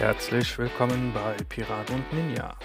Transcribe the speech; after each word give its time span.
Herzlich 0.00 0.56
willkommen 0.56 1.12
bei 1.12 1.36
Pirat 1.50 1.90
und 1.90 2.10
Ninja. 2.14 2.56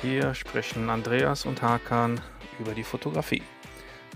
Hier 0.00 0.32
sprechen 0.32 0.88
Andreas 0.88 1.44
und 1.44 1.60
Hakan 1.60 2.18
über 2.58 2.72
die 2.72 2.82
Fotografie. 2.82 3.42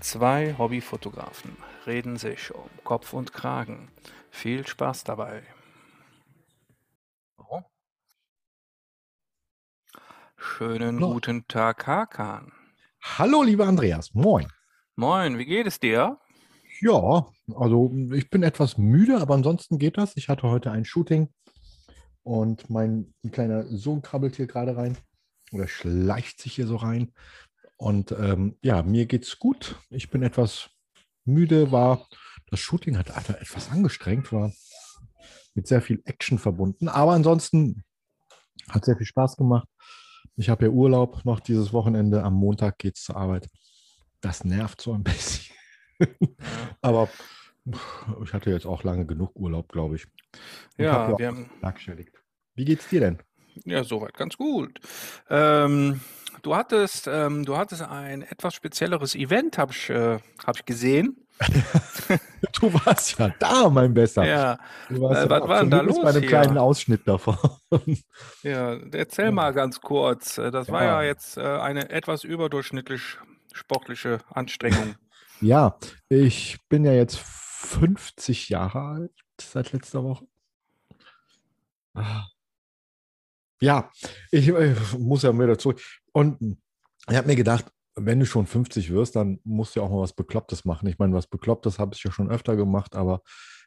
Zwei 0.01 0.57
Hobbyfotografen 0.57 1.55
reden 1.85 2.17
sich 2.17 2.51
um 2.51 2.67
Kopf 2.83 3.13
und 3.13 3.31
Kragen. 3.31 3.91
Viel 4.31 4.65
Spaß 4.65 5.03
dabei. 5.03 5.43
Oh. 7.37 7.61
Schönen 10.35 10.95
Hallo. 10.95 11.13
guten 11.13 11.47
Tag, 11.47 11.85
Hakan. 11.85 12.53
Hallo, 13.03 13.43
lieber 13.43 13.67
Andreas. 13.67 14.15
Moin. 14.15 14.47
Moin, 14.95 15.37
wie 15.37 15.45
geht 15.45 15.67
es 15.67 15.79
dir? 15.79 16.17
Ja, 16.81 17.27
also 17.53 17.93
ich 18.13 18.31
bin 18.31 18.41
etwas 18.41 18.79
müde, 18.79 19.21
aber 19.21 19.35
ansonsten 19.35 19.77
geht 19.77 19.99
das. 19.99 20.17
Ich 20.17 20.27
hatte 20.27 20.49
heute 20.49 20.71
ein 20.71 20.85
Shooting 20.85 21.29
und 22.23 22.69
mein 22.69 23.13
kleiner 23.31 23.65
Sohn 23.67 24.01
krabbelt 24.01 24.35
hier 24.35 24.47
gerade 24.47 24.75
rein 24.75 24.97
oder 25.51 25.67
schleicht 25.67 26.41
sich 26.41 26.55
hier 26.55 26.67
so 26.67 26.77
rein. 26.77 27.11
Und 27.77 28.11
ähm, 28.11 28.57
ja, 28.61 28.81
mir 28.81 29.05
geht's 29.05 29.39
gut. 29.39 29.75
Ich 29.89 30.09
bin 30.09 30.23
etwas 30.23 30.69
müde, 31.25 31.71
war 31.71 32.07
das 32.53 32.59
Shooting 32.59 32.99
hat 32.99 33.09
einfach 33.09 33.33
etwas 33.33 33.71
angestrengt, 33.71 34.31
war 34.31 34.51
mit 35.55 35.67
sehr 35.67 35.81
viel 35.81 36.03
Action 36.05 36.37
verbunden. 36.37 36.87
Aber 36.87 37.13
ansonsten 37.13 37.83
hat 38.69 38.85
sehr 38.85 38.95
viel 38.95 39.07
Spaß 39.07 39.37
gemacht. 39.37 39.67
Ich 40.35 40.49
habe 40.49 40.65
ja 40.65 40.71
Urlaub 40.71 41.25
noch 41.25 41.39
dieses 41.39 41.73
Wochenende. 41.73 42.21
Am 42.21 42.35
Montag 42.35 42.77
geht's 42.77 43.05
zur 43.05 43.17
Arbeit. 43.17 43.49
Das 44.21 44.43
nervt 44.43 44.81
so 44.81 44.93
ein 44.93 45.03
bisschen. 45.03 45.55
Aber 46.81 47.09
ich 48.23 48.33
hatte 48.33 48.49
jetzt 48.49 48.65
auch 48.65 48.83
lange 48.83 49.05
genug 49.05 49.35
Urlaub, 49.35 49.71
glaube 49.71 49.95
ich. 49.95 50.05
Und 50.77 50.85
Ja, 50.85 51.07
hab 51.07 51.19
wir 51.19 51.27
haben. 51.27 51.49
Wie 52.55 52.65
geht's 52.65 52.89
dir 52.89 52.99
denn? 52.99 53.19
ja 53.65 53.83
soweit 53.83 54.15
ganz 54.15 54.35
gut. 54.37 54.79
Ähm, 55.29 56.01
du 56.41 56.55
hattest, 56.55 57.07
ähm, 57.07 57.45
du 57.45 57.55
hattest 57.57 57.83
ein 57.83 58.23
etwas 58.23 58.53
spezielleres 58.55 59.15
Event, 59.15 59.57
habe 59.57 59.71
ich, 59.71 59.89
äh, 59.89 60.19
hab 60.45 60.55
ich 60.57 60.65
gesehen. 60.65 61.17
Du 62.61 62.71
warst 62.85 63.17
ja 63.17 63.29
da, 63.39 63.67
mein 63.69 63.93
Besser. 63.93 64.25
Ja, 64.25 64.57
Du 64.87 65.01
warst 65.01 65.21
Äh, 65.21 65.25
ja 65.25 65.29
was 65.41 65.49
war 65.49 65.59
denn 65.61 65.69
da 65.71 65.81
los 65.81 65.99
bei 66.01 66.09
einem 66.09 66.19
hier? 66.21 66.29
kleinen 66.29 66.57
Ausschnitt 66.57 67.07
davon. 67.07 67.35
ja, 68.43 68.77
erzähl 68.91 69.25
Ja. 69.25 69.31
mal 69.31 69.53
ganz 69.53 69.81
kurz. 69.81 70.37
Äh, 70.37 70.51
Das 70.51 70.69
war 70.69 70.83
ja 70.83 71.01
Ja. 71.01 71.07
jetzt 71.07 71.37
äh, 71.37 71.41
eine 71.41 71.89
etwas 71.89 72.23
überdurchschnittlich 72.23 73.17
sportliche 73.53 74.19
Anstrengung. 74.29 74.95
Ja, 75.41 75.77
ich 76.07 76.57
bin 76.69 76.85
ja 76.85 76.93
jetzt 76.93 77.17
50 77.63 78.49
Jahre 78.49 78.81
alt 78.81 79.11
seit 79.39 79.71
letzter 79.71 80.03
Woche. 80.03 80.27
Ah. 81.93 82.25
Ja, 83.61 83.91
ich 84.31 84.49
äh, 84.49 84.75
muss 84.97 85.23
ja 85.23 85.33
wieder 85.33 85.57
zurück. 85.57 85.81
Und 86.11 86.57
ich 87.09 87.15
habe 87.15 87.27
mir 87.27 87.35
gedacht, 87.35 87.65
wenn 87.95 88.19
du 88.19 88.25
schon 88.25 88.47
50 88.47 88.91
wirst, 88.91 89.15
dann 89.15 89.39
musst 89.43 89.75
du 89.75 89.79
ja 89.79 89.85
auch 89.85 89.89
mal 89.89 90.01
was 90.01 90.13
Beklopptes 90.13 90.65
machen. 90.65 90.87
Ich 90.87 90.99
meine, 90.99 91.13
was 91.13 91.27
Beklopptes 91.27 91.79
habe 91.79 91.95
ich 91.95 92.03
ja 92.03 92.11
schon 92.11 92.29
öfter 92.29 92.55
gemacht, 92.55 92.95
aber 92.95 93.21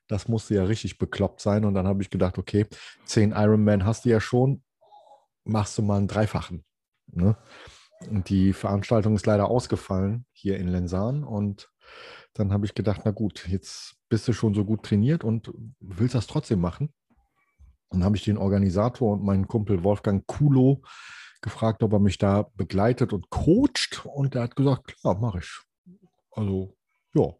das 0.08 0.28
musste 0.28 0.54
ja 0.54 0.64
richtig 0.64 0.98
bekloppt 0.98 1.40
sein. 1.40 1.64
Und 1.64 1.74
dann 1.74 1.86
habe 1.86 2.02
ich 2.02 2.10
gedacht, 2.10 2.38
okay, 2.38 2.66
10 3.06 3.32
Ironman 3.32 3.84
hast 3.84 4.04
du 4.04 4.10
ja 4.10 4.20
schon, 4.20 4.62
machst 5.44 5.78
du 5.78 5.82
mal 5.82 5.98
einen 5.98 6.08
Dreifachen. 6.08 6.64
Ne? 7.06 7.36
Und 8.10 8.28
die 8.28 8.52
Veranstaltung 8.52 9.14
ist 9.14 9.26
leider 9.26 9.48
ausgefallen 9.48 10.26
hier 10.32 10.58
in 10.58 10.68
Lensahn. 10.68 11.24
Und 11.24 11.70
dann 12.38 12.52
habe 12.52 12.66
ich 12.66 12.74
gedacht, 12.74 13.02
na 13.04 13.10
gut, 13.10 13.48
jetzt 13.48 13.96
bist 14.08 14.28
du 14.28 14.32
schon 14.32 14.54
so 14.54 14.64
gut 14.64 14.82
trainiert 14.84 15.24
und 15.24 15.52
willst 15.80 16.14
das 16.14 16.26
trotzdem 16.26 16.60
machen. 16.60 16.92
Dann 17.90 18.04
habe 18.04 18.16
ich 18.16 18.24
den 18.24 18.38
Organisator 18.38 19.12
und 19.12 19.24
meinen 19.24 19.48
Kumpel 19.48 19.82
Wolfgang 19.82 20.26
Kulo 20.26 20.82
gefragt, 21.40 21.82
ob 21.82 21.92
er 21.92 21.98
mich 21.98 22.18
da 22.18 22.42
begleitet 22.54 23.12
und 23.12 23.30
coacht. 23.30 24.04
Und 24.04 24.34
er 24.34 24.42
hat 24.42 24.56
gesagt, 24.56 24.86
klar, 24.88 25.18
mache 25.18 25.38
ich. 25.38 25.60
Also, 26.32 26.76
ja. 27.14 27.34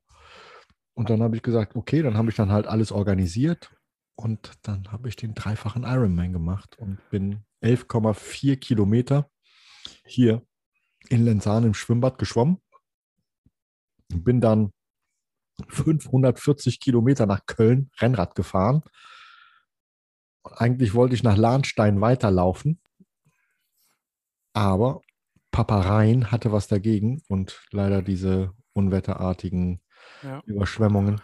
Und 0.95 1.11
dann 1.11 1.23
habe 1.23 1.37
ich 1.37 1.43
gesagt, 1.43 1.77
okay, 1.77 2.03
dann 2.03 2.17
habe 2.17 2.31
ich 2.31 2.37
dann 2.37 2.51
halt 2.51 2.67
alles 2.67 2.93
organisiert. 2.93 3.71
Und 4.15 4.53
dann 4.63 4.91
habe 4.93 5.09
ich 5.09 5.17
den 5.17 5.35
dreifachen 5.35 5.83
Ironman 5.83 6.33
gemacht 6.33 6.79
und 6.79 6.99
bin 7.11 7.45
11,4 7.63 8.57
Kilometer 8.57 9.29
hier 10.07 10.43
in 11.09 11.25
Lenzahn 11.25 11.65
im 11.65 11.75
Schwimmbad 11.75 12.17
geschwommen. 12.19 12.63
Und 14.13 14.25
bin 14.25 14.41
dann 14.41 14.73
540 15.69 16.81
Kilometer 16.81 17.27
nach 17.27 17.47
Köln 17.47 17.91
Rennrad 18.01 18.35
gefahren. 18.35 18.83
Und 20.43 20.53
eigentlich 20.55 20.95
wollte 20.95 21.15
ich 21.15 21.23
nach 21.23 21.37
Lahnstein 21.37 22.01
weiterlaufen, 22.01 22.81
aber 24.53 25.03
Papa 25.51 25.81
Rhein 25.81 26.31
hatte 26.31 26.53
was 26.53 26.69
dagegen 26.69 27.23
und 27.29 27.63
leider 27.71 28.03
diese 28.03 28.53
unwetterartigen 28.75 29.81
Ja. 30.23 30.43
Überschwemmungen. 30.47 31.21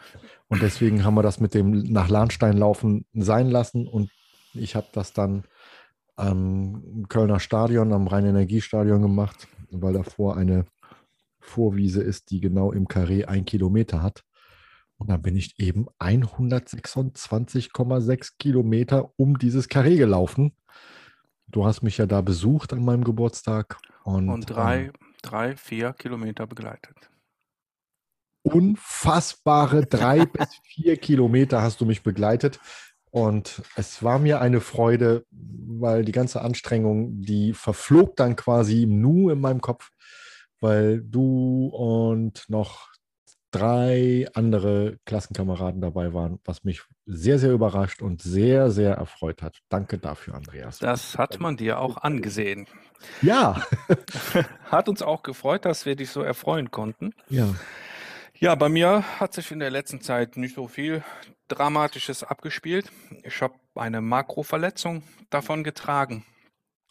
Und 0.49 0.63
deswegen 0.63 1.05
haben 1.05 1.15
wir 1.15 1.23
das 1.23 1.39
mit 1.39 1.55
dem 1.55 1.71
nach 1.93 2.09
Lahnstein 2.09 2.57
laufen 2.57 3.07
sein 3.13 3.49
lassen 3.51 3.87
und 3.87 4.11
ich 4.55 4.75
habe 4.75 4.89
das 4.93 5.13
dann 5.13 5.45
am 6.17 7.07
Kölner 7.09 7.41
Stadion, 7.41 7.93
am 7.93 8.07
Rhein-Energiestadion 8.07 9.01
gemacht, 9.03 9.49
weil 9.71 9.95
davor 9.95 10.37
eine 10.37 10.67
Vorwiese 11.43 12.03
ist, 12.03 12.31
die 12.31 12.41
genau 12.41 12.73
im 12.73 12.89
Karree 12.89 13.27
ein 13.27 13.45
Kilometer 13.45 14.03
hat. 14.03 14.25
Und 14.97 15.11
dann 15.11 15.21
bin 15.21 15.37
ich 15.37 15.59
eben 15.59 15.87
126,6 15.99 18.33
Kilometer 18.39 19.13
um 19.17 19.39
dieses 19.39 19.69
Karree 19.69 19.97
gelaufen. 19.97 20.57
Du 21.49 21.67
hast 21.67 21.83
mich 21.83 21.99
ja 21.99 22.07
da 22.07 22.21
besucht 22.21 22.73
an 22.73 22.85
meinem 22.85 23.05
Geburtstag. 23.05 23.77
Und, 24.05 24.29
Und 24.29 24.49
drei, 24.49 24.93
drei, 25.23 25.57
vier 25.57 25.93
Kilometer 25.93 26.47
begleitet. 26.47 26.97
äh, 28.45 28.49
unfassbare 28.49 29.87
drei 29.87 30.27
bis 30.33 30.49
vier 30.65 30.97
Kilometer 30.97 31.63
hast 31.63 31.81
du 31.81 31.87
mich 31.87 32.03
begleitet. 32.03 32.61
Und 33.11 33.63
es 33.77 34.03
war 34.03 34.19
mir 34.19 34.41
eine 34.41 34.61
Freude, 34.61 35.27
weil 35.31 36.05
die 36.05 36.13
ganze 36.13 36.41
Anstrengung, 36.41 37.21
die 37.21 37.53
verflog 37.53 38.17
dann 38.17 38.37
quasi 38.37 38.85
im 38.85 39.03
Nu 39.03 39.29
in 39.29 39.39
meinem 39.39 39.61
Kopf, 39.61 39.91
weil 40.63 41.03
du 41.03 41.67
und 41.67 42.45
noch 42.49 42.93
drei 43.51 44.27
andere 44.33 44.99
Klassenkameraden 45.05 45.81
dabei 45.81 46.15
waren, 46.15 46.41
was 46.45 46.65
mich 46.65 46.83
sehr, 47.05 47.39
sehr 47.39 47.53
überrascht 47.53 48.01
und 48.01 48.23
sehr, 48.23 48.71
sehr 48.71 48.95
erfreut 48.95 49.43
hat. 49.43 49.59
Danke 49.69 49.99
dafür, 49.99 50.35
Andreas. 50.35 50.79
Das 50.79 51.19
hat 51.19 51.39
man 51.39 51.57
dir 51.59 51.79
auch 51.79 51.99
angesehen. 51.99 52.67
Ja, 53.21 53.63
Hat 54.71 54.89
uns 54.89 55.03
auch 55.03 55.23
gefreut, 55.23 55.65
dass 55.65 55.85
wir 55.85 55.97
dich 55.97 56.11
so 56.11 56.23
erfreuen 56.23 56.71
konnten. 56.71 57.15
ja. 57.29 57.55
Ja, 58.39 58.57
bei 58.57 58.69
mir 58.69 59.05
hat 59.21 59.35
sich 59.35 59.53
in 59.53 59.61
der 59.61 59.71
letzten 59.71 60.01
Zeit 60.01 60.37
nicht 60.37 60.57
so 60.57 60.67
viel 60.67 61.05
Dramatisches 61.47 62.25
abgespielt. 62.25 62.91
Ich 63.23 63.41
habe 63.41 63.55
eine 63.77 64.01
Makroverletzung 64.01 65.05
davon 65.31 65.63
getragen. 65.63 66.25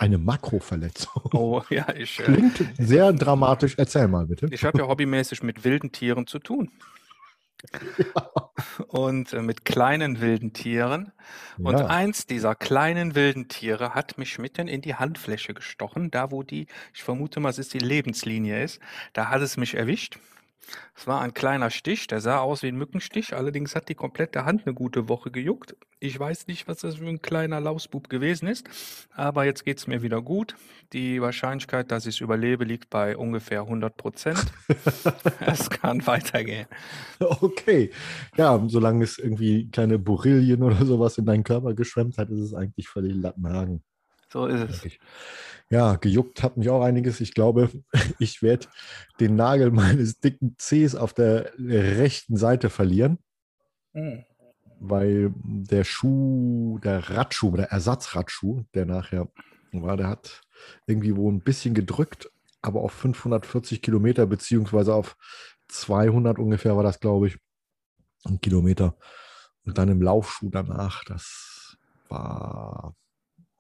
Eine 0.02 0.18
Makroverletzung. 0.18 1.30
Oh 1.32 1.62
ja, 1.70 1.86
ich, 1.94 2.20
äh, 2.20 2.24
Klingt 2.24 2.66
sehr 2.80 3.14
dramatisch. 3.14 3.76
Erzähl 3.78 4.08
mal 4.08 4.26
bitte. 4.26 4.48
ich 4.50 4.64
habe 4.66 4.80
ja 4.80 4.88
hobbymäßig 4.88 5.44
mit 5.44 5.64
wilden 5.64 5.92
Tieren 5.92 6.26
zu 6.26 6.40
tun. 6.40 6.72
Und 8.88 9.34
äh, 9.34 9.44
mit 9.44 9.64
kleinen 9.64 10.20
wilden 10.20 10.54
Tieren. 10.54 11.12
Und 11.60 11.78
Ja. 11.78 11.86
eins 11.86 12.26
dieser 12.26 12.56
kleinen 12.56 13.14
wilden 13.14 13.48
Tiere 13.48 13.94
hat 13.94 14.18
mich 14.18 14.40
mitten 14.40 14.68
in 14.68 14.82
die 14.82 14.96
Handfläche 14.96 15.54
gestochen, 15.54 16.10
da 16.10 16.32
wo 16.32 16.42
die, 16.42 16.66
ich 16.96 17.04
vermute 17.04 17.40
mal, 17.40 17.50
es 17.50 17.60
ist 17.60 17.76
die 17.76 17.80
Lebenslinie 17.80 18.64
ist. 18.64 18.80
Da 19.14 19.30
hat 19.30 19.44
es 19.44 19.56
mich 19.56 19.76
erwischt. 19.76 20.18
Es 20.96 21.08
war 21.08 21.22
ein 21.22 21.34
kleiner 21.34 21.70
Stich, 21.70 22.08
der 22.08 22.22
sah 22.22 22.40
aus 22.40 22.62
wie 22.62 22.68
ein 22.68 22.78
Mückenstich, 22.78 23.34
allerdings 23.34 23.76
hat 23.76 23.90
die 23.90 23.96
komplette 23.96 24.46
Hand 24.46 24.66
eine 24.66 24.74
gute 24.74 25.10
Woche 25.10 25.32
gejuckt. 25.32 25.76
Ich 26.00 26.20
weiß 26.20 26.48
nicht, 26.48 26.68
was 26.68 26.80
das 26.80 26.96
für 26.96 27.08
ein 27.08 27.22
kleiner 27.22 27.60
Lausbub 27.60 28.10
gewesen 28.10 28.48
ist, 28.48 28.68
aber 29.12 29.46
jetzt 29.46 29.66
geht 29.66 29.78
es 29.78 29.88
mir 29.88 30.02
wieder 30.02 30.22
gut. 30.22 30.56
Die 30.94 31.22
Wahrscheinlichkeit, 31.22 31.92
dass 31.92 32.06
ich 32.06 32.16
es 32.16 32.22
überlebe, 32.22 32.64
liegt 32.64 32.90
bei 32.90 33.18
ungefähr 33.18 33.62
100 33.62 33.98
Prozent. 33.98 34.46
es 35.40 35.70
kann 35.70 36.06
weitergehen. 36.06 36.68
Okay. 37.20 37.92
Ja, 38.38 38.64
solange 38.68 39.04
es 39.04 39.18
irgendwie 39.18 39.70
keine 39.70 40.00
Borrelien 40.00 40.64
oder 40.64 40.86
sowas 40.86 41.18
in 41.18 41.26
deinen 41.26 41.44
Körper 41.44 41.74
geschwemmt 41.74 42.18
hat, 42.18 42.30
ist 42.30 42.40
es 42.40 42.54
eigentlich 42.54 42.88
völlig 42.88 43.16
Lattenhagen. 43.16 43.84
So 44.32 44.46
ist 44.46 44.86
es. 44.86 44.98
Ja, 45.72 45.96
gejuckt 45.96 46.44
hat 46.44 46.58
mich 46.58 46.70
auch 46.70 46.84
einiges. 46.84 47.22
Ich 47.22 47.34
glaube, 47.34 47.70
ich 48.20 48.44
werde 48.44 48.68
den 49.22 49.38
Nagel 49.38 49.72
meines 49.72 50.20
dicken 50.20 50.56
Zehs 50.58 50.96
auf 50.96 51.14
der 51.14 51.54
rechten 51.58 52.36
Seite 52.36 52.70
verlieren, 52.70 53.18
Hm. 53.94 54.26
weil 54.80 55.34
der 55.44 55.86
Schuh, 55.86 56.78
der 56.84 57.10
Radschuh, 57.10 57.56
der 57.56 57.72
Ersatzradschuh, 57.72 58.64
der 58.74 58.86
nachher 58.86 59.30
war, 59.72 59.96
der 59.96 60.10
hat 60.10 60.42
irgendwie 60.88 61.16
wohl 61.16 61.32
ein 61.32 61.42
bisschen 61.42 61.74
gedrückt, 61.74 62.30
aber 62.62 62.82
auf 62.82 62.92
540 62.92 63.82
Kilometer, 63.82 64.28
beziehungsweise 64.28 64.94
auf 64.94 65.16
200 65.70 66.38
ungefähr 66.38 66.76
war 66.76 66.84
das, 66.84 67.00
glaube 67.00 67.28
ich, 67.28 67.38
ein 68.26 68.42
Kilometer. 68.42 68.98
Und 69.66 69.78
dann 69.78 69.88
im 69.88 70.02
Laufschuh 70.02 70.50
danach, 70.50 71.06
das 71.06 71.78
war 72.10 72.94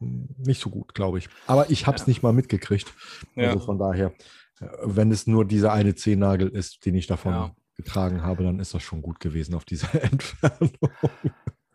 nicht 0.02 0.62
so 0.62 0.70
gut, 0.70 0.94
glaube 0.94 1.18
ich. 1.20 1.30
Aber 1.48 1.70
ich 1.70 1.88
habe 1.88 1.96
es 1.96 2.04
Ja. 2.04 2.08
nicht 2.10 2.24
mal 2.24 2.34
mitgekriegt. 2.34 2.94
Ja. 3.36 3.52
Also 3.52 3.60
von 3.66 3.78
daher, 3.80 4.14
äh, 4.60 4.68
wenn 4.84 5.12
es 5.12 5.28
nur 5.28 5.46
dieser 5.46 5.72
eine 5.74 5.96
Zehennagel 5.96 6.50
ist, 6.50 6.86
den 6.86 6.96
ich 6.96 7.08
davon 7.08 7.34
Ja. 7.34 7.56
getragen 7.76 8.24
habe, 8.24 8.44
dann 8.44 8.60
ist 8.60 8.74
das 8.74 8.84
schon 8.84 9.02
gut 9.02 9.20
gewesen 9.20 9.56
auf 9.56 9.66
dieser 9.66 9.90
Entfernung. 10.04 10.72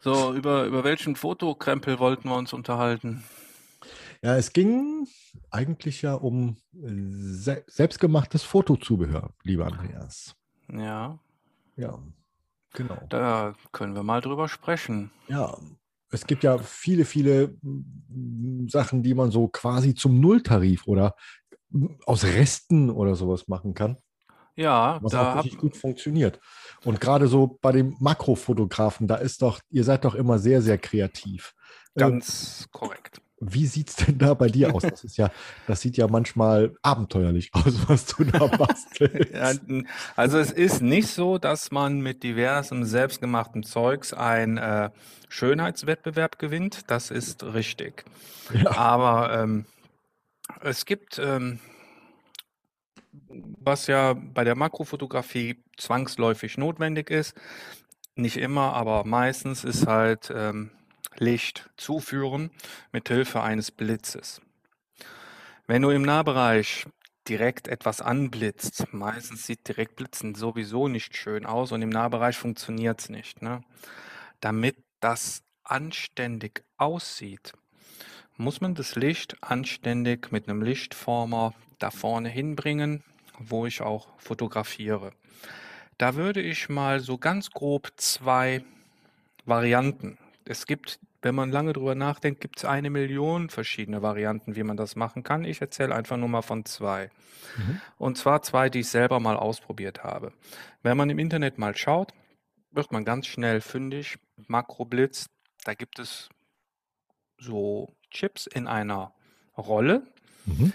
So, 0.00 0.34
über, 0.34 0.64
über 0.64 0.84
welchen 0.84 1.16
Fotokrempel 1.16 1.98
wollten 1.98 2.28
wir 2.28 2.36
uns 2.36 2.52
unterhalten? 2.52 3.24
Ja, 4.22 4.36
es 4.36 4.52
ging 4.52 5.06
eigentlich 5.50 6.02
ja 6.02 6.14
um 6.14 6.56
äh, 6.74 6.88
se 6.88 7.64
selbstgemachtes 7.66 8.42
Fotozubehör, 8.42 9.30
lieber 9.42 9.66
Andreas. 9.66 10.34
Ja, 10.72 11.18
Ja, 11.76 11.98
genau. 12.72 13.06
da 13.08 13.54
können 13.72 13.94
wir 13.94 14.02
mal 14.02 14.20
drüber 14.20 14.48
sprechen. 14.48 15.10
Ja, 15.28 15.56
es 16.10 16.26
gibt 16.26 16.44
ja 16.44 16.58
viele, 16.58 17.04
viele 17.04 17.56
mm, 17.62 18.68
Sachen, 18.68 19.02
die 19.02 19.14
man 19.14 19.30
so 19.30 19.48
quasi 19.48 19.94
zum 19.94 20.20
Nulltarif 20.20 20.86
oder 20.86 21.14
mm, 21.70 21.86
aus 22.04 22.24
Resten 22.24 22.90
oder 22.90 23.14
sowas 23.16 23.48
machen 23.48 23.74
kann, 23.74 23.98
Ja, 24.54 24.98
was 25.02 25.12
da 25.12 25.32
auch 25.32 25.36
richtig 25.44 25.58
gut 25.58 25.76
funktioniert. 25.76 26.40
Und 26.84 27.00
gerade 27.00 27.28
so 27.28 27.58
bei 27.60 27.72
den 27.72 27.96
Makrofotografen, 28.00 29.06
da 29.06 29.16
ist 29.16 29.42
doch, 29.42 29.60
ihr 29.70 29.84
seid 29.84 30.04
doch 30.04 30.14
immer 30.14 30.38
sehr, 30.38 30.62
sehr 30.62 30.78
kreativ. 30.78 31.54
Äh, 31.94 32.00
ganz 32.00 32.68
korrekt. 32.70 33.20
Wie 33.38 33.66
sieht 33.66 33.90
es 33.90 33.96
denn 33.96 34.16
da 34.16 34.32
bei 34.32 34.48
dir 34.48 34.74
aus? 34.74 34.82
Das 34.82 35.04
ist 35.04 35.18
ja, 35.18 35.30
das 35.66 35.82
sieht 35.82 35.98
ja 35.98 36.08
manchmal 36.08 36.74
abenteuerlich 36.80 37.50
aus, 37.52 37.86
was 37.86 38.06
du 38.06 38.24
da 38.24 38.46
bastelst. 38.46 39.32
Ja, 39.32 39.52
also 40.16 40.38
es 40.38 40.50
ist 40.50 40.80
nicht 40.80 41.08
so, 41.08 41.36
dass 41.36 41.70
man 41.70 42.00
mit 42.00 42.22
diversem 42.22 42.84
selbstgemachtem 42.84 43.62
Zeugs 43.62 44.14
ein 44.14 44.56
äh, 44.56 44.90
Schönheitswettbewerb 45.28 46.38
gewinnt. 46.38 46.90
Das 46.90 47.10
ist 47.10 47.44
richtig. 47.44 48.04
Ja, 48.54 48.76
Aber 48.76 49.38
ähm, 49.38 49.66
es 50.62 50.86
gibt, 50.86 51.18
ähm, 51.18 51.58
was 53.28 53.86
ja 53.86 54.14
bei 54.14 54.44
der 54.44 54.54
Makrofotografie 54.54 55.62
zwangsläufig 55.76 56.56
notwendig 56.56 57.10
ist, 57.10 57.34
nicht 58.14 58.38
immer, 58.38 58.72
aber 58.72 59.04
meistens 59.04 59.62
ist 59.62 59.86
halt 59.86 60.32
ähm, 60.34 60.70
Licht 61.20 61.70
zuführen 61.76 62.50
mit 62.92 63.08
Hilfe 63.08 63.42
eines 63.42 63.70
Blitzes. 63.70 64.40
Wenn 65.66 65.82
du 65.82 65.90
im 65.90 66.02
Nahbereich 66.02 66.86
direkt 67.28 67.68
etwas 67.68 68.00
anblitzt, 68.00 68.92
meistens 68.92 69.46
sieht 69.46 69.66
Direktblitzen 69.66 70.34
sowieso 70.34 70.88
nicht 70.88 71.16
schön 71.16 71.46
aus 71.46 71.72
und 71.72 71.82
im 71.82 71.88
Nahbereich 71.88 72.36
funktioniert 72.36 73.00
es 73.00 73.08
nicht. 73.08 73.42
Ne? 73.42 73.62
Damit 74.40 74.76
das 75.00 75.42
anständig 75.64 76.64
aussieht, 76.76 77.52
muss 78.36 78.60
man 78.60 78.74
das 78.74 78.94
Licht 78.94 79.36
anständig 79.40 80.30
mit 80.30 80.48
einem 80.48 80.62
Lichtformer 80.62 81.54
da 81.78 81.90
vorne 81.90 82.28
hinbringen, 82.28 83.02
wo 83.38 83.66
ich 83.66 83.80
auch 83.80 84.08
fotografiere. 84.18 85.12
Da 85.98 86.14
würde 86.14 86.42
ich 86.42 86.68
mal 86.68 87.00
so 87.00 87.18
ganz 87.18 87.50
grob 87.50 87.90
zwei 87.96 88.62
Varianten. 89.46 90.18
Es 90.48 90.66
gibt, 90.66 91.00
wenn 91.22 91.34
man 91.34 91.50
lange 91.50 91.72
drüber 91.72 91.94
nachdenkt, 91.94 92.40
gibt 92.40 92.58
es 92.58 92.64
eine 92.64 92.90
Million 92.90 93.50
verschiedene 93.50 94.02
Varianten, 94.02 94.56
wie 94.56 94.62
man 94.62 94.76
das 94.76 94.96
machen 94.96 95.22
kann. 95.22 95.44
Ich 95.44 95.60
erzähle 95.60 95.94
einfach 95.94 96.16
nur 96.16 96.28
mal 96.28 96.42
von 96.42 96.64
zwei. 96.64 97.10
Mhm. 97.56 97.80
Und 97.98 98.18
zwar 98.18 98.42
zwei, 98.42 98.70
die 98.70 98.80
ich 98.80 98.88
selber 98.88 99.18
mal 99.20 99.36
ausprobiert 99.36 100.04
habe. 100.04 100.32
Wenn 100.82 100.96
man 100.96 101.10
im 101.10 101.18
Internet 101.18 101.58
mal 101.58 101.76
schaut, 101.76 102.12
wird 102.70 102.92
man 102.92 103.04
ganz 103.04 103.26
schnell 103.26 103.60
fündig. 103.60 104.18
Makroblitz, 104.46 105.26
da 105.64 105.74
gibt 105.74 105.98
es 105.98 106.28
so 107.38 107.94
Chips 108.10 108.46
in 108.46 108.66
einer 108.66 109.12
Rolle. 109.56 110.06
Mhm. 110.44 110.72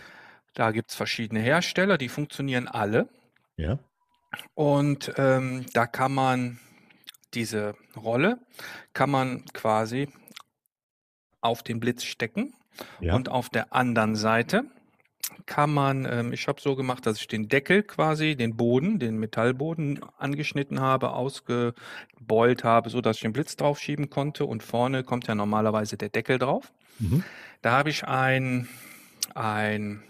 Da 0.53 0.71
gibt 0.71 0.89
es 0.89 0.95
verschiedene 0.95 1.39
Hersteller, 1.39 1.97
die 1.97 2.09
funktionieren 2.09 2.67
alle. 2.67 3.07
Ja, 3.55 3.79
Und 4.53 5.13
ähm, 5.17 5.65
da 5.73 5.87
kann 5.87 6.13
man 6.13 6.59
diese 7.33 7.75
Rolle, 7.95 8.39
kann 8.93 9.09
man 9.09 9.45
quasi 9.53 10.09
auf 11.41 11.63
den 11.63 11.79
Blitz 11.79 12.03
stecken. 12.03 12.53
ja, 12.99 13.15
Und 13.15 13.29
auf 13.29 13.49
der 13.49 13.73
anderen 13.73 14.15
Seite 14.15 14.65
kann 15.45 15.73
man, 15.73 16.05
ähm, 16.09 16.33
ich 16.33 16.47
habe 16.47 16.61
so 16.61 16.75
gemacht, 16.75 17.05
dass 17.05 17.19
ich 17.19 17.27
den 17.27 17.47
Deckel 17.47 17.83
quasi, 17.83 18.35
den 18.35 18.55
Boden, 18.55 18.99
den 18.99 19.17
Metallboden 19.17 19.99
angeschnitten 20.17 20.79
habe, 20.79 21.11
ausgebeult 21.11 22.63
habe, 22.63 22.89
so 22.89 23.01
dass 23.01 23.17
ich 23.17 23.21
den 23.23 23.33
Blitz 23.33 23.55
draufschieben 23.55 24.09
konnte. 24.09 24.45
Und 24.45 24.63
vorne 24.63 25.03
kommt 25.03 25.27
ja 25.27 25.35
normalerweise 25.35 25.97
der 25.97 26.09
Deckel 26.09 26.37
drauf. 26.37 26.71
mhm. 26.99 27.23
Da 27.61 27.71
habe 27.71 27.89
ich 27.89 28.05
ein, 28.05 28.67
ein 29.35 30.01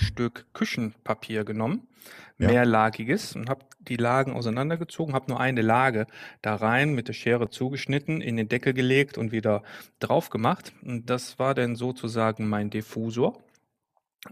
Stück 0.00 0.46
Küchenpapier 0.54 1.44
genommen, 1.44 1.86
Ja. 2.38 2.48
mehrlagiges, 2.48 3.36
und 3.36 3.48
habe 3.50 3.64
die 3.80 3.96
Lagen 3.96 4.32
auseinandergezogen, 4.32 5.14
habe 5.14 5.30
nur 5.30 5.40
eine 5.40 5.62
Lage 5.62 6.06
da 6.42 6.54
rein 6.54 6.94
mit 6.94 7.08
der 7.08 7.12
Schere 7.12 7.50
zugeschnitten, 7.50 8.20
in 8.20 8.36
den 8.36 8.48
Deckel 8.48 8.72
gelegt 8.74 9.18
und 9.18 9.32
wieder 9.32 9.62
drauf 9.98 10.30
gemacht. 10.30 10.72
Und 10.82 11.08
das 11.10 11.38
war 11.38 11.54
dann 11.54 11.76
sozusagen 11.76 12.48
mein 12.48 12.70
Diffusor. 12.70 13.42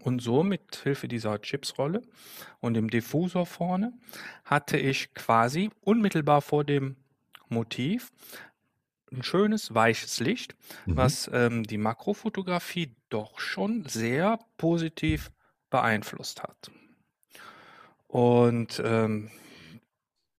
Und 0.01 0.21
so 0.21 0.43
mit 0.43 0.77
Hilfe 0.83 1.09
dieser 1.09 1.41
Chipsrolle 1.41 2.03
und 2.61 2.75
dem 2.75 2.91
Diffusor 2.91 3.47
vorne 3.47 3.93
hatte 4.45 4.77
ich 4.77 5.15
quasi 5.15 5.71
unmittelbar 5.81 6.43
vor 6.43 6.63
dem 6.65 6.97
Motiv 7.49 8.11
ein 9.11 9.23
schönes 9.23 9.75
weiches 9.75 10.21
Licht, 10.21 10.55
Mhm. 10.85 10.97
was 10.97 11.31
ähm, 11.33 11.63
die 11.63 11.79
Makrofotografie 11.79 12.95
doch 13.09 13.41
schon 13.41 13.87
sehr 13.87 14.39
positiv 14.59 15.31
beeinflusst 15.71 16.43
hat. 16.43 16.71
Und 18.07 18.81
ähm, 18.85 19.31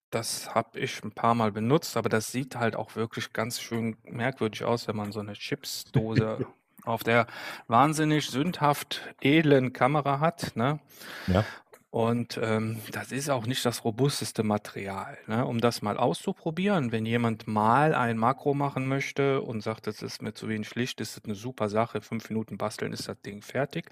das 0.10 0.56
habe 0.56 0.80
ich 0.80 1.04
ein 1.04 1.12
paar 1.12 1.36
Mal 1.36 1.52
benutzt, 1.52 1.96
aber 1.96 2.10
das 2.10 2.32
sieht 2.32 2.56
halt 2.56 2.76
auch 2.76 2.96
wirklich 2.96 3.32
ganz 3.32 3.62
schön 3.62 3.96
merkwürdig 4.04 4.64
aus, 4.64 4.88
wenn 4.88 4.96
man 4.96 5.12
so 5.12 5.20
eine 5.20 5.34
Chipsdose 5.34 6.48
auf 6.84 7.04
der 7.04 7.28
wahnsinnig 7.68 8.30
sündhaft 8.30 9.02
edlen 9.22 9.74
Kamera 9.74 10.20
hat. 10.20 10.56
Ne? 10.56 10.80
Ja, 11.28 11.46
Und 11.92 12.40
ähm, 12.42 12.82
das 12.92 13.12
ist 13.12 13.30
auch 13.30 13.48
nicht 13.48 13.66
das 13.66 13.84
robusteste 13.84 14.44
Material. 14.44 15.18
Ne? 15.28 15.46
Um 15.46 15.60
das 15.60 15.82
mal 15.82 15.98
auszuprobieren, 15.98 16.92
wenn 16.92 17.06
jemand 17.06 17.48
mal 17.48 17.96
ein 17.96 18.18
Makro 18.18 18.54
machen 18.54 18.88
möchte 18.88 19.42
und 19.42 19.62
sagt, 19.62 19.88
das 19.88 20.02
ist 20.02 20.22
mir 20.22 20.34
zu 20.34 20.48
wenig 20.50 20.74
Licht, 20.76 21.02
ist 21.02 21.18
das 21.18 21.26
eine 21.26 21.36
super 21.36 21.68
Sache. 21.70 22.02
Fünf 22.02 22.30
Minuten 22.30 22.58
basteln 22.58 22.94
ist 22.94 23.08
das 23.08 23.20
Ding 23.22 23.42
fertig. 23.42 23.90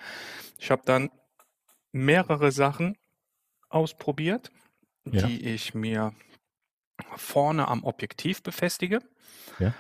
Ich 0.60 0.70
habe 0.70 0.84
dann 0.86 1.10
mehrere 1.98 2.52
Sachen 2.52 2.98
ausprobiert, 3.70 4.52
ja, 5.06 5.28
die 5.28 5.46
ich 5.46 5.74
mir 5.74 6.14
vorne 7.16 7.68
am 7.68 7.84
Objektiv 7.84 8.42
befestige. 8.44 9.00
ja, 9.60 9.74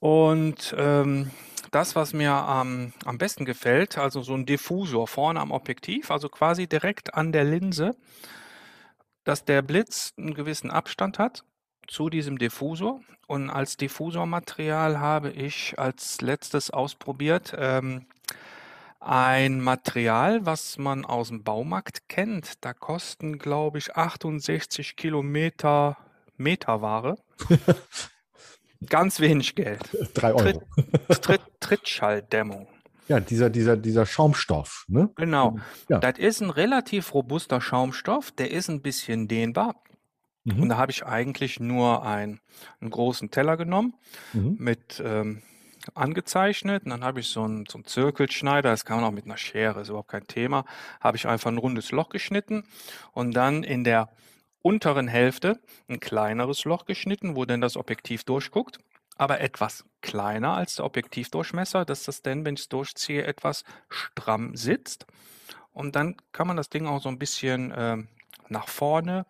Und 0.00 0.74
ähm, 0.78 1.30
das, 1.70 1.96
was 1.96 2.12
mir 2.12 2.32
am, 2.32 2.92
am 3.04 3.18
besten 3.18 3.44
gefällt, 3.44 3.98
also 3.98 4.22
so 4.22 4.34
ein 4.34 4.46
Diffusor 4.46 5.08
vorne 5.08 5.40
am 5.40 5.50
Objektiv, 5.50 6.10
also 6.10 6.28
quasi 6.28 6.66
direkt 6.66 7.14
an 7.14 7.32
der 7.32 7.44
Linse, 7.44 7.96
dass 9.24 9.44
der 9.44 9.62
Blitz 9.62 10.12
einen 10.16 10.34
gewissen 10.34 10.70
Abstand 10.70 11.18
hat 11.18 11.44
zu 11.88 12.10
diesem 12.10 12.38
Diffusor. 12.38 13.00
Und 13.26 13.50
als 13.50 13.76
Diffusormaterial 13.76 15.00
habe 15.00 15.30
ich 15.30 15.78
als 15.78 16.20
letztes 16.20 16.70
ausprobiert 16.70 17.54
ähm, 17.56 18.06
ein 19.06 19.60
Material, 19.60 20.44
was 20.46 20.78
man 20.78 21.04
aus 21.04 21.28
dem 21.28 21.42
Baumarkt 21.44 22.08
kennt. 22.08 22.64
Da 22.64 22.72
kosten, 22.72 23.38
glaube 23.38 23.78
ich, 23.78 23.94
68 23.96 24.96
Kilometer 24.96 25.96
Meterware. 26.36 27.16
Ganz 28.88 29.20
wenig 29.20 29.54
Geld. 29.54 29.80
drei 30.14 30.32
Tritt, 30.32 30.56
Euro. 30.56 31.14
Tritt, 31.20 31.40
Trittschalldämmung. 31.60 32.68
Ja, 33.08 33.20
dieser, 33.20 33.50
dieser, 33.50 33.76
dieser 33.76 34.06
Schaumstoff, 34.06 34.84
ne? 34.88 35.10
Genau. 35.16 35.58
Ja. 35.88 35.98
Das 35.98 36.18
ist 36.18 36.40
ein 36.40 36.50
relativ 36.50 37.12
robuster 37.14 37.60
Schaumstoff, 37.60 38.30
der 38.32 38.50
ist 38.50 38.68
ein 38.68 38.80
bisschen 38.82 39.28
dehnbar. 39.28 39.76
Und 40.46 40.58
Mhm. 40.58 40.68
da 40.68 40.76
habe 40.76 40.92
ich 40.92 41.06
eigentlich 41.06 41.60
nur 41.60 42.04
ein, 42.04 42.40
einen 42.80 42.90
großen 42.90 43.30
Teller 43.30 43.56
genommen, 43.56 43.94
Mhm. 44.34 44.56
mit 44.58 45.02
ähm, 45.04 45.42
angezeichnet. 45.94 46.84
Und 46.84 46.90
dann 46.90 47.04
habe 47.04 47.20
ich 47.20 47.28
so 47.28 47.42
einen, 47.42 47.66
so 47.66 47.78
einen 47.78 47.84
Zirkelschneider, 47.84 48.70
das 48.70 48.84
kann 48.84 48.96
man 48.96 49.06
auch 49.06 49.12
mit 49.12 49.26
einer 49.26 49.36
Schere, 49.36 49.80
ist 49.80 49.88
überhaupt 49.88 50.10
kein 50.10 50.26
Thema. 50.26 50.64
Habe 51.00 51.16
ich 51.16 51.26
einfach 51.26 51.50
ein 51.50 51.58
rundes 51.58 51.90
Loch 51.90 52.08
geschnitten 52.08 52.64
und 53.12 53.32
dann 53.32 53.62
in 53.62 53.84
der 53.84 54.08
unteren 54.62 55.08
Hälfte 55.08 55.60
ein 55.88 56.00
kleineres 56.00 56.64
Loch 56.64 56.86
geschnitten, 56.86 57.36
wo 57.36 57.44
dann 57.44 57.60
das 57.60 57.76
Objektiv 57.76 58.24
durchguckt, 58.24 58.78
aber 59.16 59.40
etwas 59.40 59.84
kleiner 60.00 60.54
als 60.54 60.76
der 60.76 60.86
Objektivdurchmesser, 60.86 61.84
dass 61.84 62.04
das 62.04 62.22
dann, 62.22 62.44
wenn 62.44 62.54
ich 62.54 62.62
es 62.62 62.68
durchziehe, 62.68 63.24
etwas 63.24 63.64
stramm 63.88 64.56
sitzt. 64.56 65.06
Und 65.72 65.96
dann 65.96 66.16
kann 66.32 66.46
man 66.46 66.56
das 66.56 66.70
Ding 66.70 66.86
auch 66.86 67.02
so 67.02 67.08
ein 67.08 67.18
bisschen 67.18 67.74
ähm, 67.76 68.08
nach 68.48 68.68
vorne 68.68 69.26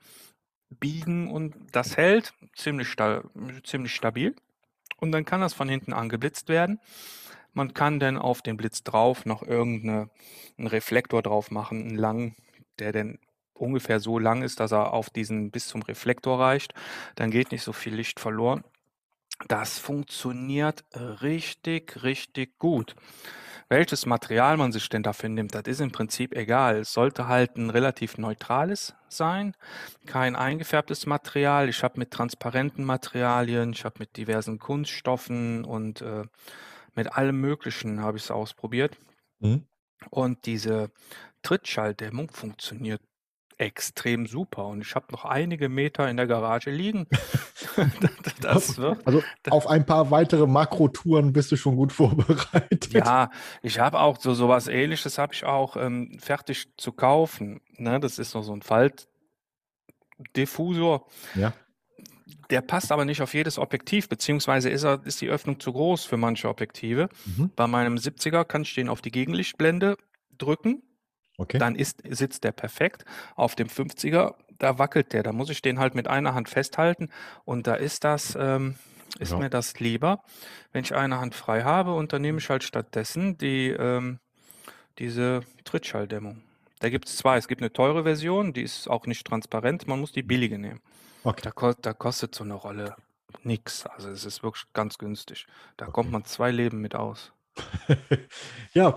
biegen 0.70 1.30
und 1.30 1.54
das 1.73 1.96
hält 1.96 2.32
ziemlich, 2.54 2.88
sta 2.88 3.23
ziemlich 3.64 3.94
stabil. 3.94 4.34
Und 5.04 5.12
dann 5.12 5.26
kann 5.26 5.42
das 5.42 5.52
von 5.52 5.68
hinten 5.68 5.92
angeblitzt 5.92 6.49
werden. 6.49 6.80
Man 7.52 7.75
kann 7.75 8.00
dann 8.00 8.16
auf 8.16 8.40
den 8.40 8.56
Blitz 8.56 8.82
drauf 8.82 9.26
noch 9.26 9.42
irgendeinen 9.42 10.08
Reflektor 10.58 11.23
drauf 11.23 11.50
machen, 11.50 11.82
einen 11.87 11.99
langen, 11.99 12.34
der 12.78 12.92
dann 12.92 13.18
ungefähr 13.52 14.00
so 14.00 14.18
lang 14.18 14.42
ist, 14.42 14.61
dass 14.61 14.73
er 14.73 14.94
auf 14.94 15.11
diesen 15.11 15.50
bis 15.50 15.68
zum 15.68 15.82
Reflektor 15.82 16.40
reicht. 16.40 16.73
Dann 17.16 17.30
geht 17.30 17.52
nicht 17.52 17.62
so 17.62 17.75
viel 17.75 17.94
Licht 17.94 18.18
verloren. 18.18 18.64
Das 19.46 19.78
funktioniert 19.78 20.84
richtig, 20.94 22.02
richtig 22.02 22.58
gut. 22.58 22.96
Welches 23.68 24.06
Material 24.06 24.56
man 24.56 24.73
sich 24.73 24.88
denn 24.88 25.02
dafür 25.02 25.28
nimmt, 25.28 25.54
das 25.54 25.62
ist 25.66 25.80
im 25.80 25.92
Prinzip 25.92 26.35
egal. 26.37 26.78
Es 26.78 26.92
sollte 26.92 27.28
halt 27.28 27.56
ein 27.56 27.71
relativ 27.71 28.18
neutrales 28.18 28.94
sein, 29.09 29.54
kein 30.06 30.37
eingefärbtes 30.37 31.06
Material. 31.06 31.68
Ich 31.68 31.83
habe 31.83 31.99
mit 31.99 32.11
transparenten 32.11 32.85
Materialien, 32.85 33.73
ich 33.73 33.85
habe 33.85 33.97
mit 33.99 34.16
diversen 34.16 34.59
Kunststoffen 34.59 35.64
und 35.64 36.02
äh, 36.02 36.25
mit 36.94 37.12
allem 37.12 37.40
Möglichen 37.40 38.00
habe 38.00 38.18
ich 38.18 38.25
es 38.25 38.30
ausprobiert. 38.30 38.97
Mhm. 39.40 39.66
Und 40.11 40.47
diese 40.47 40.90
Trittschalldämmung 41.42 42.30
funktioniert 42.30 43.00
extrem 43.64 44.26
super. 44.26 44.66
Und 44.66 44.83
ich 44.83 44.94
habe 44.94 45.06
noch 45.11 45.25
einige 45.25 45.68
Meter 45.68 46.09
in 46.09 46.16
der 46.16 46.26
Garage 46.26 46.71
liegen. 46.71 47.06
das 48.40 48.78
wird, 48.78 49.06
also 49.06 49.23
auf 49.50 49.66
ein 49.66 49.85
paar 49.87 50.11
weitere 50.11 50.47
Makrotouren 50.47 51.33
bist 51.33 51.50
du 51.50 51.56
schon 51.56 51.76
gut 51.76 51.92
vorbereitet. 51.92 52.92
Ja, 52.92 53.30
ich 53.62 53.78
habe 53.78 54.00
auch 54.00 54.21
so 54.21 54.35
sowas 54.35 54.68
ähnliches 54.68 55.18
habe 55.18 55.33
ich 55.33 55.44
auch 55.44 55.76
ähm, 55.76 56.18
fertig 56.21 56.68
zu 56.76 56.92
kaufen. 56.92 57.61
Ne? 57.78 58.00
Das 58.00 58.18
ist 58.18 58.35
noch 58.35 58.42
so 58.42 58.52
ein 58.52 58.62
Faltdiffusor. 58.62 61.06
Ja. 61.35 61.54
Der 62.50 62.61
passt 62.61 62.92
aber 62.92 63.06
nicht 63.06 63.23
auf 63.23 63.33
jedes 63.33 63.59
Objektiv, 63.59 64.09
beziehungsweise 64.09 64.68
ist, 64.68 64.85
er, 64.85 65.00
ist 65.04 65.23
die 65.23 65.28
Öffnung 65.28 65.59
zu 65.59 65.73
groß 65.73 66.04
für 66.04 66.18
manche 66.18 66.49
Objektive. 66.49 67.09
Mhm. 67.25 67.50
Bei 67.56 67.66
meinem 67.66 67.97
70er 67.97 68.44
kann 68.44 68.62
ich 68.62 68.75
den 68.75 68.90
auf 68.90 69.00
die 69.00 69.11
Gegenlichtblende 69.11 69.97
drücken 70.37 70.83
Okay. 71.37 71.59
Dann 71.59 71.75
ist, 71.75 72.03
sitzt 72.09 72.45
der 72.45 72.53
perfekt. 72.53 73.05
Auf 73.35 73.55
dem 73.55 73.69
50er, 73.69 74.35
da 74.59 74.79
wackelt 74.79 75.12
der. 75.12 75.23
Da 75.23 75.33
muss 75.33 75.50
ich 75.50 75.62
den 75.62 75.79
halt 75.79 75.95
mit 75.95 76.09
einer 76.09 76.35
Hand 76.35 76.49
festhalten. 76.49 77.11
Und 77.45 77.67
da 77.67 77.75
ist 77.75 78.05
das, 78.05 78.37
ähm, 78.38 78.76
ist 79.19 79.33
ja. 79.33 79.38
mir 79.38 79.50
das 79.50 79.81
lieber, 79.81 80.23
wenn 80.73 80.85
ich 80.85 80.95
eine 80.95 81.19
Hand 81.19 81.35
frei 81.35 81.62
habe. 81.62 81.95
Und 81.95 82.12
dann 82.12 82.23
nehme 82.23 82.38
ich 82.38 82.50
halt 82.50 82.62
stattdessen 82.62 83.37
die, 83.38 83.71
ähm, 83.71 84.21
diese 84.99 85.41
Trittschalldämmung. 85.64 86.43
Da 86.81 86.91
gibt 86.91 87.09
es 87.09 87.17
zwei. 87.17 87.37
Es 87.37 87.49
gibt 87.49 87.62
eine 87.62 87.73
teure 87.73 88.05
Version, 88.05 88.53
die 88.53 88.62
ist 88.62 88.88
auch 88.88 89.07
nicht 89.07 89.26
transparent. 89.26 89.88
Man 89.88 90.00
muss 90.00 90.12
die 90.12 90.23
billige 90.23 90.59
nehmen. 90.59 90.81
Okay. 91.25 91.50
Da, 91.57 91.73
da 91.81 91.93
kostet 91.95 92.35
so 92.35 92.45
eine 92.45 92.55
Rolle 92.55 92.95
nichts. 93.43 93.87
Also 93.87 94.11
es 94.11 94.25
ist 94.25 94.43
wirklich 94.43 94.64
ganz 94.73 94.99
günstig. 94.99 95.47
Da 95.76 95.87
okay. 95.87 95.93
kommt 95.93 96.12
man 96.12 96.25
zwei 96.25 96.50
Leben 96.50 96.81
mit 96.81 96.95
aus. 96.95 97.33
ja, 98.73 98.95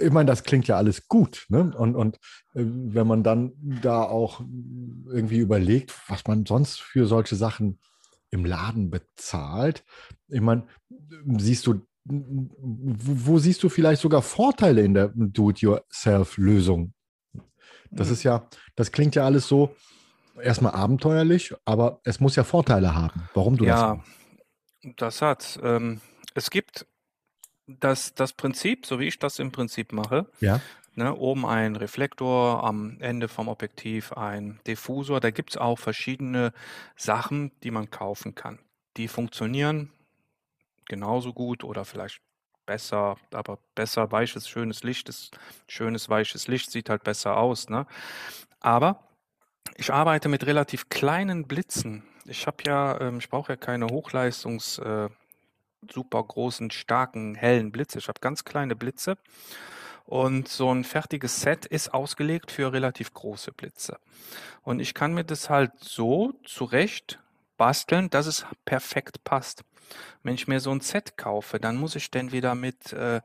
ich 0.00 0.10
meine, 0.12 0.26
das 0.26 0.42
klingt 0.42 0.68
ja 0.68 0.76
alles 0.76 1.08
gut. 1.08 1.46
Ne? 1.48 1.72
Und, 1.76 1.94
und 1.94 2.16
äh, 2.54 2.64
wenn 2.64 3.06
man 3.06 3.22
dann 3.22 3.52
da 3.82 4.02
auch 4.02 4.40
irgendwie 4.40 5.38
überlegt, 5.38 5.94
was 6.08 6.26
man 6.26 6.46
sonst 6.46 6.80
für 6.80 7.06
solche 7.06 7.36
Sachen 7.36 7.78
im 8.30 8.44
Laden 8.44 8.90
bezahlt, 8.90 9.84
ich 10.28 10.40
meine, 10.40 10.66
siehst 11.38 11.66
du, 11.66 11.80
wo 12.04 13.38
siehst 13.38 13.62
du 13.62 13.68
vielleicht 13.68 14.02
sogar 14.02 14.22
Vorteile 14.22 14.82
in 14.82 14.94
der 14.94 15.12
Do-it-yourself-Lösung? 15.14 16.92
Das 17.90 18.10
ist 18.10 18.22
ja, 18.22 18.48
das 18.76 18.92
klingt 18.92 19.14
ja 19.14 19.24
alles 19.24 19.48
so 19.48 19.74
erstmal 20.42 20.72
abenteuerlich, 20.72 21.54
aber 21.64 22.00
es 22.04 22.20
muss 22.20 22.36
ja 22.36 22.44
Vorteile 22.44 22.94
haben. 22.94 23.28
Warum 23.34 23.56
du 23.56 23.64
ja, 23.64 23.96
das? 23.96 24.06
Ja, 24.82 24.92
das 24.96 25.22
hat. 25.22 25.60
Ähm, 25.62 26.00
es 26.34 26.50
gibt 26.50 26.86
das, 27.68 28.14
das 28.14 28.32
Prinzip, 28.32 28.86
so 28.86 28.98
wie 28.98 29.06
ich 29.06 29.18
das 29.18 29.38
im 29.38 29.52
Prinzip 29.52 29.92
mache, 29.92 30.26
Ja. 30.40 30.60
ne, 30.94 31.14
oben 31.14 31.44
ein 31.46 31.76
Reflektor, 31.76 32.64
am 32.64 32.96
Ende 33.00 33.28
vom 33.28 33.48
Objektiv 33.48 34.12
ein 34.14 34.58
Diffusor. 34.66 35.20
Da 35.20 35.30
gibt 35.30 35.50
es 35.50 35.56
auch 35.56 35.78
verschiedene 35.78 36.52
Sachen, 36.96 37.52
die 37.62 37.70
man 37.70 37.90
kaufen 37.90 38.34
kann. 38.34 38.58
Die 38.96 39.08
funktionieren 39.08 39.92
genauso 40.86 41.32
gut 41.32 41.62
oder 41.62 41.84
vielleicht 41.84 42.20
besser, 42.66 43.16
aber 43.32 43.58
besser 43.74 44.10
weiches, 44.12 44.48
schönes 44.48 44.82
Licht 44.82 45.08
ist 45.08 45.38
schönes 45.66 46.08
weiches 46.08 46.48
Licht, 46.48 46.70
sieht 46.70 46.90
halt 46.90 47.04
besser 47.04 47.36
aus. 47.36 47.68
Ne? 47.68 47.86
Aber 48.60 49.08
ich 49.76 49.92
arbeite 49.92 50.28
mit 50.28 50.46
relativ 50.46 50.88
kleinen 50.88 51.46
Blitzen. 51.46 52.02
Ich 52.24 52.46
habe 52.46 52.58
ja, 52.66 53.00
ähm, 53.00 53.18
ich 53.18 53.28
brauche 53.30 53.52
ja 53.52 53.56
keine 53.56 53.86
Hochleistungs, 53.86 54.78
äh, 54.78 55.08
super 55.90 56.22
großen, 56.22 56.70
starken, 56.70 57.34
hellen 57.34 57.72
Blitze. 57.72 57.98
Ich 57.98 58.08
habe 58.08 58.20
ganz 58.20 58.44
kleine 58.44 58.76
Blitze. 58.76 59.16
Und 60.04 60.48
so 60.48 60.72
ein 60.72 60.84
fertiges 60.84 61.42
Set 61.42 61.66
ist 61.66 61.92
ausgelegt 61.92 62.50
für 62.50 62.72
relativ 62.72 63.12
große 63.12 63.52
Blitze. 63.52 63.98
Und 64.62 64.80
ich 64.80 64.94
kann 64.94 65.12
mir 65.12 65.24
das 65.24 65.50
halt 65.50 65.72
so 65.80 66.32
zurecht 66.44 67.18
basteln, 67.58 68.08
dass 68.08 68.26
es 68.26 68.46
perfekt 68.64 69.22
passt. 69.24 69.64
Wenn 70.22 70.34
ich 70.34 70.48
mir 70.48 70.60
so 70.60 70.70
ein 70.70 70.80
Set 70.80 71.16
kaufe, 71.16 71.58
dann 71.58 71.76
muss 71.76 71.96
ich 71.96 72.10
dann 72.10 72.32
wieder 72.32 72.54
mit 72.54 72.92
äh, 72.92 73.20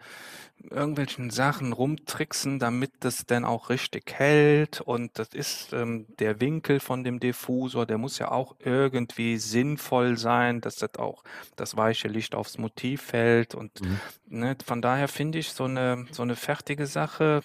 irgendwelchen 0.69 1.29
Sachen 1.29 1.73
rumtricksen, 1.73 2.59
damit 2.59 2.91
das 3.01 3.25
dann 3.25 3.45
auch 3.45 3.69
richtig 3.69 4.13
hält. 4.13 4.81
Und 4.81 5.17
das 5.19 5.29
ist 5.29 5.73
ähm, 5.73 6.05
der 6.19 6.39
Winkel 6.39 6.79
von 6.79 7.03
dem 7.03 7.19
Diffusor, 7.19 7.85
der 7.85 7.97
muss 7.97 8.19
ja 8.19 8.31
auch 8.31 8.55
irgendwie 8.59 9.37
sinnvoll 9.37 10.17
sein, 10.17 10.61
dass 10.61 10.75
das 10.77 10.95
auch 10.95 11.23
das 11.55 11.75
weiche 11.75 12.07
Licht 12.07 12.35
aufs 12.35 12.57
Motiv 12.57 13.01
fällt. 13.01 13.55
Und 13.55 13.81
mhm. 13.81 13.99
ne, 14.27 14.57
von 14.65 14.81
daher 14.81 15.07
finde 15.07 15.39
ich 15.39 15.51
so 15.51 15.65
eine, 15.65 16.05
so 16.11 16.21
eine 16.21 16.35
fertige 16.35 16.87
Sache 16.87 17.41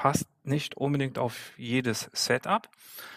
passt 0.00 0.26
nicht 0.50 0.76
unbedingt 0.76 1.18
auf 1.18 1.52
jedes 1.56 2.10
Setup. 2.12 2.68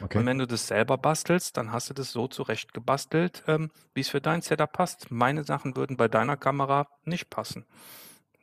Okay. 0.02 0.20
Und 0.20 0.26
wenn 0.26 0.38
du 0.38 0.48
das 0.48 0.68
selber 0.68 0.98
bastelst, 0.98 1.58
dann 1.58 1.74
hast 1.74 1.90
du 1.90 1.94
das 1.94 2.12
so 2.12 2.28
zurecht 2.28 2.74
gebastelt, 2.74 3.44
ähm, 3.48 3.72
wie 3.94 4.00
es 4.00 4.10
für 4.10 4.22
dein 4.22 4.42
Setup 4.42 4.72
passt. 4.72 5.12
Meine 5.12 5.44
Sachen 5.44 5.76
würden 5.76 5.98
bei 5.98 6.08
deiner 6.08 6.38
Kamera 6.38 6.88
nicht 7.04 7.30
passen. 7.30 7.66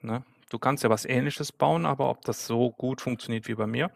Ne? 0.02 0.23
Du 0.50 0.59
kannst 0.59 0.85
ja 0.85 0.90
was 0.90 1.06
ähnliches 1.06 1.52
bauen, 1.52 1.87
aber 1.87 2.11
ob 2.11 2.23
das 2.23 2.47
so 2.47 2.70
gut 2.70 3.00
funktioniert 3.00 3.49
wie 3.49 3.54
bei 3.54 3.66
mir, 3.66 3.90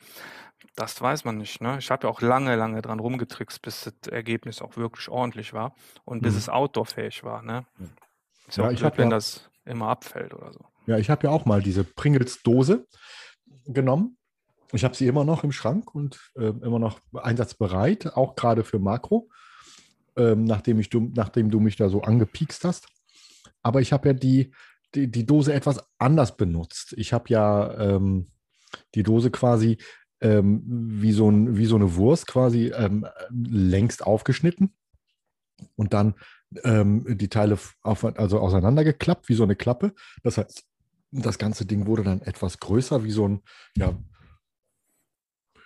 das 0.77 1.01
weiß 1.01 1.25
man 1.25 1.37
nicht. 1.37 1.61
Ne? 1.61 1.77
Ich 1.79 1.91
habe 1.91 2.07
ja 2.07 2.11
auch 2.11 2.21
lange, 2.21 2.57
lange 2.57 2.81
dran 2.81 3.01
rumgetrickst, 3.01 3.61
bis 3.61 3.83
das 3.83 4.13
Ergebnis 4.13 4.63
auch 4.63 4.77
wirklich 4.77 5.09
ordentlich 5.09 5.53
war 5.53 5.75
und 6.05 6.23
bis 6.23 6.33
mhm. 6.33 6.39
es 6.39 6.49
outdoorfähig 6.49 7.25
war. 7.25 7.43
Ne? 7.43 7.67
Ist 8.49 8.57
ja, 8.57 8.65
ja 8.65 8.71
auch 8.71 8.81
blöd, 8.81 8.99
wenn 8.99 9.11
ja, 9.11 9.17
das 9.17 9.51
immer 9.65 9.89
abfällt 9.89 10.35
oder 10.35 10.53
so. 10.53 10.65
Ja, 10.87 10.99
ich 10.99 11.11
habe 11.11 11.27
ja 11.27 11.33
auch 11.33 11.45
mal 11.45 11.63
diese 11.63 11.85
Pringles-Dose 11.85 12.87
genommen 13.67 14.17
ich 14.75 14.85
habe 14.85 14.95
sie 14.95 15.07
immer 15.07 15.25
noch 15.25 15.45
im 15.45 15.53
Schrank 15.53 15.95
und 15.95 16.19
äh, 16.37 16.47
immer 16.47 16.79
noch 16.79 17.01
einsatzbereit, 17.15 18.17
auch 18.17 18.35
gerade 18.35 18.65
für 18.65 18.79
Makro, 18.79 19.29
ähm, 20.17 20.45
nachdem, 20.45 20.81
ich 20.81 20.91
du, 20.91 21.11
nachdem 21.15 21.51
du 21.51 21.61
mich 21.61 21.77
da 21.77 21.89
so 21.89 22.03
angepiekst 22.03 22.65
hast. 22.65 22.87
Aber 23.63 23.81
ich 23.81 23.93
habe 23.93 24.09
ja 24.09 24.15
die, 24.15 24.53
die, 24.95 25.11
die, 25.11 25.27
Dose 25.27 25.53
etwas 25.53 25.85
anders 25.99 26.37
benutzt. 26.37 26.95
Ich 26.97 27.13
habe 27.13 27.25
ja 27.29 27.97
ähm, 27.97 28.29
die 28.95 29.03
Dose 29.03 29.31
quasi 29.31 29.79
ähm, 30.21 30.63
wie, 30.67 31.13
so 31.13 31.31
ein, 31.31 31.57
wie 31.57 31.67
so 31.67 31.77
eine 31.77 31.97
Wurst 31.97 32.27
quasi 32.27 32.73
ähm, 32.75 33.07
längst 33.31 34.07
aufgeschnitten 34.07 34.75
und 35.77 35.93
dann 35.93 36.15
ähm, 36.63 37.05
die 37.19 37.29
Teile 37.29 37.59
auf, 37.83 38.05
also 38.05 38.39
auseinandergeklappt, 38.39 39.29
wie 39.29 39.35
so 39.35 39.43
eine 39.43 39.57
Klappe. 39.57 39.95
Das 40.23 40.39
heißt, 40.39 40.65
das 41.11 41.39
ganze 41.39 41.67
Ding 41.67 41.87
wurde 41.87 42.03
dann 42.03 42.23
etwas 42.23 42.59
größer, 42.59 43.05
wie 43.05 43.11
so 43.11 43.29
ein, 43.29 43.43
ja, 43.77 43.97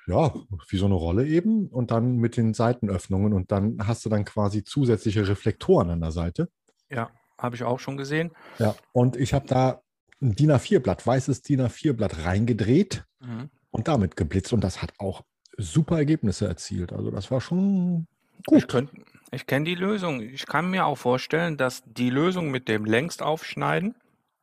ja, 0.09 0.35
wie 0.69 0.79
so 0.79 0.87
eine 0.87 0.95
Rolle 0.95 1.27
eben 1.27 1.69
und 1.69 1.91
dann 1.91 2.17
mit 2.17 2.37
den 2.37 2.55
Seitenöffnungen 2.55 3.35
und 3.35 3.53
dann 3.53 3.87
hast 3.87 4.05
du 4.05 4.09
dann 4.09 4.25
quasi 4.25 4.65
zusätzliche 4.65 5.29
Reflektoren 5.29 5.91
an 5.91 6.01
der 6.01 6.13
Seite. 6.13 6.49
Ja, 6.91 7.11
habe 7.37 7.57
ich 7.57 7.63
auch 7.63 7.79
schon 7.79 7.97
gesehen. 7.97 8.33
Ja, 8.59 8.75
und 8.93 9.17
ich 9.17 9.35
habe 9.35 9.47
da 9.47 9.83
ein 10.21 10.35
DIN 10.35 10.51
A4-Blatt, 10.51 11.07
weißes 11.07 11.43
DIN 11.43 11.61
A4-Blatt 11.61 12.25
reingedreht 12.25 13.05
mhm. 13.21 13.51
und 13.71 13.87
damit 13.87 14.17
geblitzt 14.17 14.53
und 14.53 14.65
das 14.65 14.81
hat 14.83 14.93
auch 14.99 15.23
super 15.59 15.99
Ergebnisse 15.99 16.49
erzielt. 16.49 16.93
Also 16.93 17.11
das 17.11 17.31
war 17.31 17.41
schon 17.41 18.07
gut. 18.47 18.75
Ich, 18.75 18.89
ich 19.31 19.47
kenne 19.47 19.67
die 19.67 19.75
Lösung. 19.75 20.21
Ich 20.23 20.47
kann 20.47 20.71
mir 20.71 20.87
auch 20.87 20.97
vorstellen, 20.97 21.59
dass 21.59 21.83
die 21.85 22.11
Lösung 22.11 22.51
mit 22.51 22.69
dem 22.69 22.87
längst 22.87 23.23
aufschneiden 23.23 23.95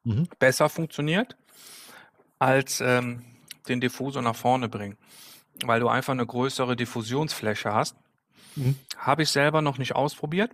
mhm. 0.04 0.28
besser 0.38 0.70
funktioniert 0.70 1.36
als 2.38 2.82
ähm, 2.82 3.24
den 3.68 3.82
Diffusor 3.82 4.22
nach 4.22 4.36
vorne 4.36 4.70
bringen 4.70 4.98
weil 5.64 5.80
du 5.80 5.88
einfach 5.88 6.14
eine 6.14 6.26
größere 6.26 6.76
Diffusionsfläche 6.76 7.74
hast. 7.74 7.96
Mhm. 8.56 8.76
Habe 8.98 9.24
ich 9.24 9.30
selber 9.30 9.62
noch 9.62 9.78
nicht 9.78 9.96
ausprobiert, 9.96 10.52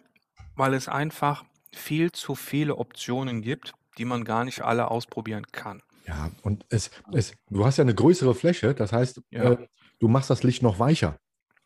weil 0.56 0.74
es 0.74 0.88
einfach 0.88 1.44
viel 1.74 2.12
zu 2.12 2.36
viele 2.36 2.78
Optionen 2.78 3.42
gibt, 3.42 3.74
die 3.98 4.06
man 4.06 4.24
gar 4.24 4.44
nicht 4.44 4.62
alle 4.62 4.90
ausprobieren 4.90 5.46
kann. 5.52 5.82
Ja, 6.08 6.32
und 6.42 6.66
es, 6.70 6.92
es, 7.14 7.34
du 7.50 7.66
hast 7.66 7.78
ja 7.78 7.84
eine 7.84 7.96
größere 7.96 8.36
Fläche, 8.36 8.74
das 8.74 8.92
heißt, 8.92 9.22
ja. 9.32 9.52
äh, 9.52 9.68
du 10.00 10.08
machst 10.08 10.30
das 10.30 10.44
Licht 10.44 10.64
noch 10.64 10.80
weicher. 10.80 11.18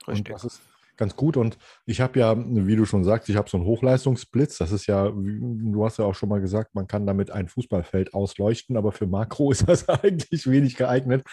Richtig. 0.07 0.27
Und 0.27 0.29
das 0.29 0.43
ist 0.43 0.61
ganz 0.97 1.15
gut. 1.15 1.37
Und 1.37 1.57
ich 1.85 2.01
habe 2.01 2.19
ja, 2.19 2.35
wie 2.37 2.75
du 2.75 2.85
schon 2.85 3.03
sagst, 3.03 3.29
ich 3.29 3.35
habe 3.35 3.49
so 3.49 3.57
einen 3.57 3.65
Hochleistungsblitz. 3.65 4.57
Das 4.57 4.71
ist 4.71 4.87
ja, 4.87 5.11
du 5.11 5.85
hast 5.85 5.97
ja 5.97 6.05
auch 6.05 6.15
schon 6.15 6.29
mal 6.29 6.41
gesagt, 6.41 6.75
man 6.75 6.87
kann 6.87 7.05
damit 7.05 7.31
ein 7.31 7.47
Fußballfeld 7.47 8.13
ausleuchten, 8.13 8.77
aber 8.77 8.91
für 8.91 9.07
Makro 9.07 9.51
ist 9.51 9.67
das 9.67 9.87
eigentlich 9.89 10.49
wenig 10.49 10.75
geeignet. 10.75 11.23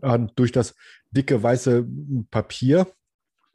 Und 0.00 0.32
durch 0.36 0.52
das 0.52 0.74
dicke 1.10 1.42
weiße 1.42 1.86
Papier, 2.30 2.86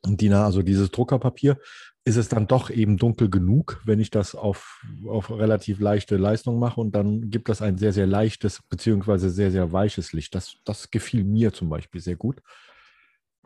DIN 0.05 0.34
also 0.34 0.62
dieses 0.62 0.91
Druckerpapier, 0.91 1.60
ist 2.05 2.15
es 2.15 2.29
dann 2.29 2.48
doch 2.48 2.69
eben 2.69 2.98
dunkel 2.98 3.29
genug, 3.29 3.81
wenn 3.86 4.00
ich 4.00 4.10
das 4.10 4.34
auf, 4.34 4.84
auf 5.05 5.29
relativ 5.29 5.79
leichte 5.79 6.17
Leistung 6.17 6.58
mache 6.58 6.79
und 6.79 6.96
dann 6.96 7.29
gibt 7.29 7.50
das 7.50 7.62
ein 7.62 7.77
sehr, 7.77 7.93
sehr 7.93 8.08
leichtes 8.08 8.62
beziehungsweise 8.69 9.29
sehr, 9.29 9.51
sehr 9.51 9.72
weiches 9.72 10.13
Licht. 10.13 10.34
Das, 10.34 10.55
das 10.63 10.89
gefiel 10.89 11.24
mir 11.24 11.53
zum 11.53 11.69
Beispiel 11.69 12.01
sehr 12.01 12.15
gut. 12.15 12.41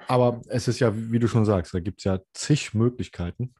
Aber 0.07 0.41
es 0.47 0.67
ist 0.67 0.79
ja, 0.79 0.93
wie 0.95 1.19
du 1.19 1.27
schon 1.27 1.45
sagst, 1.45 1.73
da 1.73 1.79
gibt 1.79 1.99
es 1.99 2.03
ja 2.05 2.19
zig 2.33 2.73
Möglichkeiten. 2.73 3.53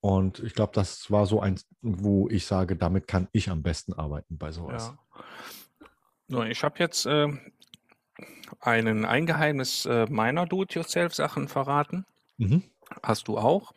Und 0.00 0.40
ich 0.40 0.54
glaube, 0.54 0.72
das 0.74 1.10
war 1.10 1.26
so 1.26 1.40
eins, 1.40 1.68
wo 1.80 2.28
ich 2.28 2.46
sage, 2.46 2.76
damit 2.76 3.06
kann 3.06 3.28
ich 3.30 3.50
am 3.50 3.62
besten 3.62 3.92
arbeiten 3.92 4.36
bei 4.36 4.50
sowas. 4.50 4.92
Ja. 6.28 6.46
Ich 6.46 6.64
habe 6.64 6.78
jetzt 6.78 7.06
äh, 7.06 7.28
einen, 8.60 9.04
ein 9.04 9.26
Geheimnis 9.26 9.86
äh, 9.86 10.06
meiner 10.08 10.46
Do-it-yourself-Sachen 10.46 11.48
verraten. 11.48 12.04
Mhm. 12.36 12.62
Hast 13.02 13.28
du 13.28 13.38
auch 13.38 13.72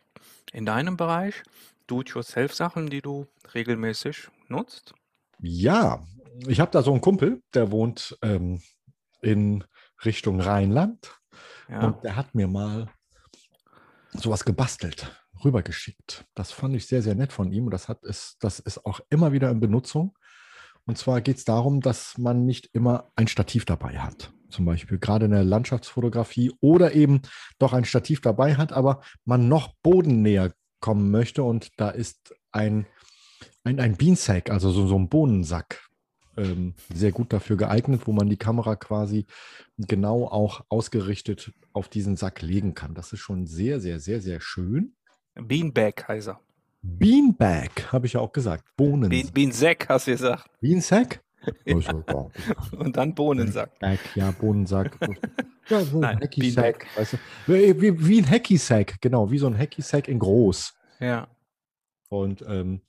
in 0.52 0.66
deinem 0.66 0.96
Bereich 0.96 1.42
Do-it-yourself-Sachen, 1.86 2.88
die 2.88 3.00
du 3.00 3.26
regelmäßig 3.54 4.28
nutzt? 4.48 4.94
Ja, 5.40 6.04
ich 6.46 6.60
habe 6.60 6.70
da 6.70 6.82
so 6.82 6.92
einen 6.92 7.00
Kumpel, 7.00 7.42
der 7.54 7.70
wohnt 7.70 8.18
ähm, 8.22 8.62
in 9.22 9.64
Richtung 10.04 10.40
Rheinland. 10.40 11.18
Ja. 11.68 11.80
Und 11.80 12.04
der 12.04 12.16
hat 12.16 12.34
mir 12.34 12.48
mal 12.48 12.88
sowas 14.12 14.44
gebastelt, 14.44 15.10
rübergeschickt. 15.44 16.24
Das 16.34 16.52
fand 16.52 16.76
ich 16.76 16.86
sehr, 16.86 17.02
sehr 17.02 17.14
nett 17.14 17.32
von 17.32 17.52
ihm. 17.52 17.64
Und 17.64 17.70
das, 17.72 17.88
hat 17.88 18.04
es, 18.04 18.36
das 18.40 18.60
ist 18.60 18.84
auch 18.86 19.00
immer 19.10 19.32
wieder 19.32 19.50
in 19.50 19.60
Benutzung. 19.60 20.16
Und 20.86 20.96
zwar 20.96 21.20
geht 21.20 21.36
es 21.36 21.44
darum, 21.44 21.80
dass 21.80 22.16
man 22.16 22.46
nicht 22.46 22.70
immer 22.72 23.10
ein 23.16 23.26
Stativ 23.28 23.64
dabei 23.64 23.98
hat. 23.98 24.32
Zum 24.48 24.64
Beispiel 24.64 24.98
gerade 24.98 25.26
in 25.26 25.32
der 25.32 25.44
Landschaftsfotografie 25.44 26.52
oder 26.60 26.94
eben 26.94 27.22
doch 27.58 27.72
ein 27.72 27.84
Stativ 27.84 28.20
dabei 28.20 28.54
hat, 28.54 28.72
aber 28.72 29.02
man 29.24 29.48
noch 29.48 29.74
bodennäher 29.82 30.52
kommen 30.80 31.10
möchte. 31.10 31.42
Und 31.42 31.70
da 31.76 31.90
ist 31.90 32.34
ein, 32.52 32.86
ein, 33.64 33.80
ein 33.80 33.96
Beansack, 33.96 34.50
also 34.50 34.70
so, 34.70 34.86
so 34.86 34.96
ein 34.96 35.08
Bohnensack, 35.08 35.86
ähm, 36.36 36.74
sehr 36.94 37.12
gut 37.12 37.32
dafür 37.32 37.56
geeignet, 37.56 38.02
wo 38.06 38.12
man 38.12 38.28
die 38.28 38.36
Kamera 38.36 38.76
quasi 38.76 39.26
genau 39.78 40.26
auch 40.26 40.64
ausgerichtet 40.68 41.52
auf 41.72 41.88
diesen 41.88 42.16
Sack 42.16 42.42
legen 42.42 42.74
kann. 42.74 42.94
Das 42.94 43.12
ist 43.12 43.20
schon 43.20 43.46
sehr, 43.46 43.80
sehr, 43.80 43.98
sehr, 43.98 44.20
sehr 44.20 44.40
schön. 44.40 44.94
Beanbag 45.34 46.06
heißt 46.06 46.28
er. 46.28 46.40
Beanbag, 46.98 47.92
habe 47.92 48.06
ich 48.06 48.14
ja 48.14 48.20
auch 48.20 48.32
gesagt. 48.32 48.64
Bohnen. 48.76 49.08
Bean, 49.08 49.30
Beansack 49.32 49.88
hast 49.88 50.06
du 50.06 50.12
gesagt. 50.12 50.50
Beansack? 50.60 51.22
Und 52.72 52.96
dann 52.96 53.14
Bohnensack. 53.14 53.70
Ja, 54.14 54.30
Bohnensack. 54.32 54.98
ja, 55.68 55.84
so 55.84 56.00
ein 56.00 56.20
Hacky-Sack. 56.20 56.86
Weißt 56.96 57.14
du? 57.14 57.16
wie, 57.46 58.06
wie, 58.06 58.18
ein 58.20 58.28
Hacky-Sack, 58.28 59.00
genau, 59.00 59.30
wie 59.30 59.38
so 59.38 59.46
ein 59.46 59.56
Hacky-Sack 59.56 60.08
in 60.08 60.18
groß. 60.18 60.74
Ja. 61.00 61.28
Und 62.08 62.44
ähm, 62.48 62.82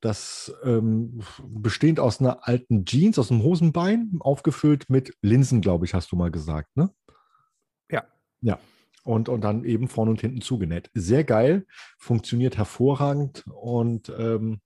das 0.00 0.52
ähm, 0.64 1.20
bestehend 1.46 2.00
aus 2.00 2.20
einer 2.20 2.46
alten 2.46 2.84
Jeans, 2.84 3.18
aus 3.18 3.30
einem 3.30 3.42
Hosenbein, 3.42 4.16
aufgefüllt 4.20 4.90
mit 4.90 5.16
Linsen, 5.22 5.60
glaube 5.60 5.84
ich, 5.84 5.94
hast 5.94 6.12
du 6.12 6.16
mal 6.16 6.30
gesagt, 6.30 6.76
ne? 6.76 6.90
Ja. 7.90 8.04
Ja. 8.40 8.58
Und, 9.04 9.28
und 9.28 9.42
dann 9.42 9.64
eben 9.64 9.88
vorne 9.88 10.12
und 10.12 10.20
hinten 10.20 10.42
zugenäht. 10.42 10.90
Sehr 10.94 11.24
geil, 11.24 11.66
funktioniert 11.98 12.56
hervorragend 12.56 13.44
und 13.48 14.12
ähm, 14.16 14.60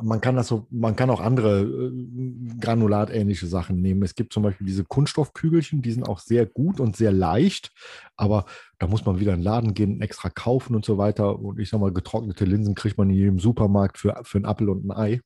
man 0.00 0.20
kann 0.20 0.36
das 0.36 0.48
so, 0.48 0.66
man 0.70 0.96
kann 0.96 1.10
auch 1.10 1.20
andere 1.20 1.62
äh, 1.62 2.58
granulatähnliche 2.60 3.46
Sachen 3.46 3.80
nehmen. 3.80 4.02
Es 4.02 4.14
gibt 4.14 4.32
zum 4.32 4.42
Beispiel 4.42 4.66
diese 4.66 4.84
Kunststoffkügelchen, 4.84 5.82
die 5.82 5.92
sind 5.92 6.08
auch 6.08 6.18
sehr 6.18 6.46
gut 6.46 6.80
und 6.80 6.96
sehr 6.96 7.12
leicht, 7.12 7.72
aber 8.16 8.46
da 8.78 8.86
muss 8.86 9.04
man 9.04 9.20
wieder 9.20 9.34
in 9.34 9.40
den 9.40 9.44
Laden 9.44 9.74
gehen, 9.74 10.00
extra 10.00 10.30
kaufen 10.30 10.74
und 10.74 10.84
so 10.84 10.96
weiter. 10.96 11.38
Und 11.38 11.58
ich 11.58 11.68
sag 11.68 11.80
mal, 11.80 11.92
getrocknete 11.92 12.44
Linsen 12.44 12.74
kriegt 12.74 12.96
man 12.96 13.10
in 13.10 13.16
jedem 13.16 13.38
Supermarkt 13.38 13.98
für, 13.98 14.18
für 14.24 14.38
einen 14.38 14.46
Apfel 14.46 14.70
und 14.70 14.84
ein 14.86 14.92
Ei. 14.92 15.20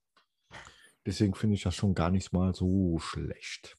Deswegen 1.07 1.35
finde 1.35 1.55
ich 1.55 1.63
das 1.63 1.77
schon 1.77 1.95
gar 1.95 2.11
nicht 2.11 2.33
mal 2.33 2.53
so 2.53 2.99
schlecht. 2.99 3.79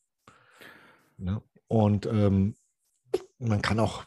Ja. 1.17 1.41
Und 1.67 2.05
ähm, 2.05 2.55
man 3.39 3.61
kann 3.61 3.79
auch 3.79 4.05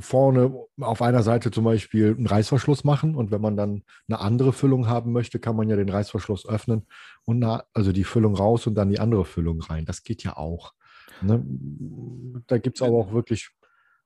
vorne 0.00 0.54
auf 0.80 1.02
einer 1.02 1.22
Seite 1.22 1.50
zum 1.50 1.64
Beispiel 1.64 2.14
einen 2.14 2.26
Reißverschluss 2.26 2.84
machen 2.84 3.14
und 3.14 3.30
wenn 3.30 3.40
man 3.40 3.56
dann 3.56 3.82
eine 4.08 4.20
andere 4.20 4.52
Füllung 4.52 4.88
haben 4.88 5.12
möchte, 5.12 5.38
kann 5.38 5.56
man 5.56 5.68
ja 5.68 5.76
den 5.76 5.88
Reißverschluss 5.88 6.48
öffnen 6.48 6.86
und 7.24 7.40
na, 7.40 7.64
also 7.74 7.92
die 7.92 8.04
Füllung 8.04 8.34
raus 8.34 8.66
und 8.66 8.74
dann 8.74 8.90
die 8.90 9.00
andere 9.00 9.24
Füllung 9.24 9.60
rein. 9.60 9.84
Das 9.84 10.02
geht 10.02 10.22
ja 10.22 10.36
auch. 10.36 10.72
Ne? 11.20 11.44
Da 12.46 12.58
gibt 12.58 12.78
es 12.78 12.82
aber 12.82 12.96
auch 12.96 13.12
wirklich 13.12 13.50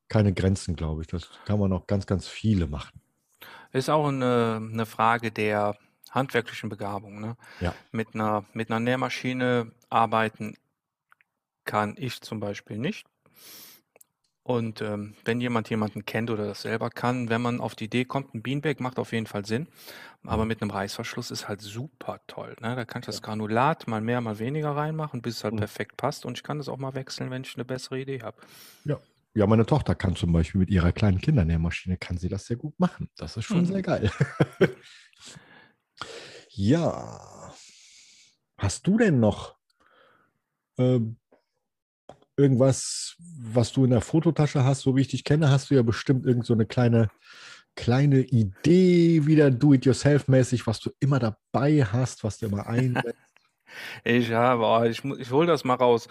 keine 0.08 0.32
Grenzen, 0.32 0.76
glaube 0.76 1.02
ich. 1.02 1.08
Das 1.08 1.30
kann 1.44 1.60
man 1.60 1.72
auch 1.72 1.86
ganz, 1.86 2.06
ganz 2.06 2.26
viele 2.26 2.66
machen. 2.66 3.00
Ist 3.72 3.88
auch 3.88 4.08
eine, 4.08 4.60
eine 4.72 4.86
Frage 4.86 5.30
der 5.30 5.76
handwerklichen 6.10 6.68
Begabung. 6.68 7.20
Ne? 7.20 7.36
Ja. 7.60 7.74
Mit, 7.92 8.14
einer, 8.14 8.44
mit 8.52 8.70
einer 8.70 8.80
Nährmaschine 8.80 9.70
arbeiten 9.88 10.56
kann 11.64 11.94
ich 11.96 12.20
zum 12.20 12.40
Beispiel 12.40 12.78
nicht. 12.78 13.06
Und 14.42 14.80
ähm, 14.80 15.14
wenn 15.24 15.40
jemand 15.40 15.68
jemanden 15.68 16.06
kennt 16.06 16.30
oder 16.30 16.46
das 16.46 16.62
selber 16.62 16.90
kann, 16.90 17.28
wenn 17.28 17.42
man 17.42 17.60
auf 17.60 17.74
die 17.74 17.84
Idee 17.84 18.04
kommt, 18.04 18.34
ein 18.34 18.42
Beanbag 18.42 18.80
macht 18.80 18.98
auf 18.98 19.12
jeden 19.12 19.26
Fall 19.26 19.44
Sinn. 19.44 19.68
Aber 20.24 20.42
mhm. 20.42 20.48
mit 20.48 20.62
einem 20.62 20.70
Reißverschluss 20.70 21.30
ist 21.30 21.46
halt 21.46 21.60
super 21.60 22.20
toll. 22.26 22.56
Ne? 22.60 22.74
Da 22.74 22.84
kann 22.84 23.00
ich 23.00 23.06
das 23.06 23.22
Granulat 23.22 23.86
mal 23.86 24.00
mehr, 24.00 24.20
mal 24.20 24.38
weniger 24.38 24.70
reinmachen, 24.70 25.20
bis 25.22 25.36
es 25.36 25.44
halt 25.44 25.54
mhm. 25.54 25.58
perfekt 25.58 25.96
passt. 25.96 26.24
Und 26.24 26.38
ich 26.38 26.42
kann 26.42 26.58
das 26.58 26.68
auch 26.68 26.78
mal 26.78 26.94
wechseln, 26.94 27.30
wenn 27.30 27.42
ich 27.42 27.54
eine 27.54 27.64
bessere 27.64 28.00
Idee 28.00 28.22
habe. 28.22 28.38
Ja. 28.84 28.98
Ja, 29.32 29.46
meine 29.46 29.64
Tochter 29.64 29.94
kann 29.94 30.16
zum 30.16 30.32
Beispiel 30.32 30.58
mit 30.58 30.70
ihrer 30.70 30.90
kleinen 30.90 31.20
Kindernährmaschine, 31.20 31.96
kann 31.96 32.18
sie 32.18 32.28
das 32.28 32.46
sehr 32.46 32.56
gut 32.56 32.78
machen. 32.80 33.08
Das 33.16 33.36
ist 33.36 33.44
schon 33.44 33.60
mhm. 33.60 33.66
sehr 33.66 33.82
geil. 33.82 34.10
ja. 36.48 37.52
Hast 38.58 38.86
du 38.88 38.98
denn 38.98 39.20
noch 39.20 39.56
ähm, 40.78 41.16
irgendwas, 42.40 43.16
was 43.18 43.72
du 43.72 43.84
in 43.84 43.90
der 43.90 44.00
Fototasche 44.00 44.64
hast, 44.64 44.80
so 44.80 44.96
wie 44.96 45.02
ich 45.02 45.08
dich 45.08 45.24
kenne, 45.24 45.50
hast 45.50 45.70
du 45.70 45.74
ja 45.74 45.82
bestimmt 45.82 46.26
irgend 46.26 46.46
so 46.46 46.54
eine 46.54 46.66
kleine, 46.66 47.10
kleine 47.76 48.20
Idee, 48.20 49.26
wieder 49.26 49.50
do-it-yourself-mäßig, 49.50 50.66
was 50.66 50.80
du 50.80 50.90
immer 51.00 51.18
dabei 51.18 51.84
hast, 51.84 52.24
was 52.24 52.38
du 52.38 52.46
immer 52.46 52.66
einsetzt. 52.68 53.14
ich 54.04 54.32
habe, 54.32 54.88
ich, 54.88 55.04
ich 55.04 55.30
hole 55.30 55.46
das 55.46 55.64
mal 55.64 55.74
raus. 55.74 56.08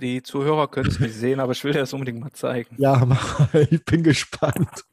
Die 0.00 0.22
Zuhörer 0.22 0.68
können 0.68 0.88
es 0.88 0.98
nicht 0.98 1.14
sehen, 1.14 1.38
aber 1.38 1.52
ich 1.52 1.62
will 1.62 1.72
dir 1.72 1.80
das 1.80 1.92
unbedingt 1.92 2.20
mal 2.20 2.32
zeigen. 2.32 2.74
Ja, 2.78 3.04
mach 3.06 3.54
ich 3.54 3.84
bin 3.84 4.02
gespannt. 4.02 4.84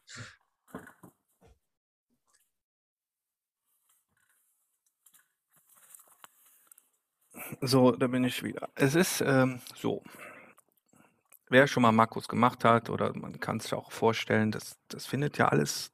So, 7.61 7.91
da 7.91 8.07
bin 8.07 8.23
ich 8.23 8.43
wieder. 8.43 8.69
Es 8.75 8.95
ist 8.95 9.21
ähm, 9.21 9.59
so, 9.75 10.03
wer 11.49 11.67
schon 11.67 11.83
mal 11.83 11.91
Makros 11.91 12.27
gemacht 12.27 12.63
hat 12.63 12.89
oder 12.89 13.15
man 13.17 13.39
kann 13.39 13.59
sich 13.59 13.73
auch 13.73 13.91
vorstellen, 13.91 14.51
das, 14.51 14.77
das 14.87 15.05
findet 15.05 15.37
ja 15.37 15.49
alles 15.49 15.91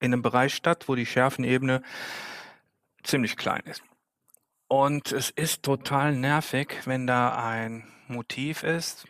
in 0.00 0.12
einem 0.12 0.22
Bereich 0.22 0.54
statt, 0.54 0.84
wo 0.88 0.94
die 0.94 1.06
Schärfenebene 1.06 1.82
ziemlich 3.02 3.36
klein 3.36 3.62
ist. 3.64 3.82
Und 4.68 5.12
es 5.12 5.30
ist 5.30 5.62
total 5.62 6.14
nervig, 6.14 6.80
wenn 6.86 7.06
da 7.06 7.36
ein 7.36 7.86
Motiv 8.08 8.62
ist 8.62 9.06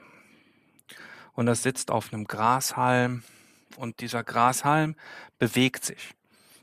und 1.34 1.46
das 1.46 1.62
sitzt 1.62 1.90
auf 1.90 2.12
einem 2.12 2.26
Grashalm 2.26 3.22
und 3.76 4.00
dieser 4.00 4.24
Grashalm 4.24 4.96
bewegt 5.38 5.84
sich. 5.84 6.14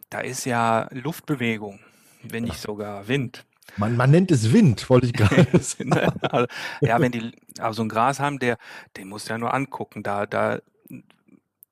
Da 0.09 0.21
ist 0.21 0.45
ja 0.45 0.87
Luftbewegung, 0.91 1.79
wenn 2.23 2.43
nicht 2.43 2.59
sogar 2.59 3.07
Wind. 3.07 3.45
Man, 3.77 3.95
man 3.95 4.11
nennt 4.11 4.31
es 4.31 4.51
Wind, 4.53 4.89
wollte 4.89 5.07
ich 5.07 5.13
gerade 5.13 5.47
sagen. 5.59 5.93
Also, 6.21 6.47
ja, 6.81 6.99
wenn 6.99 7.11
die, 7.11 7.31
aber 7.59 7.73
so 7.73 7.81
ein 7.81 7.89
Grashalm, 7.89 8.39
der, 8.39 8.57
den 8.97 9.07
muss 9.07 9.27
ja 9.27 9.37
nur 9.37 9.53
angucken, 9.53 10.03
da, 10.03 10.25
da 10.25 10.59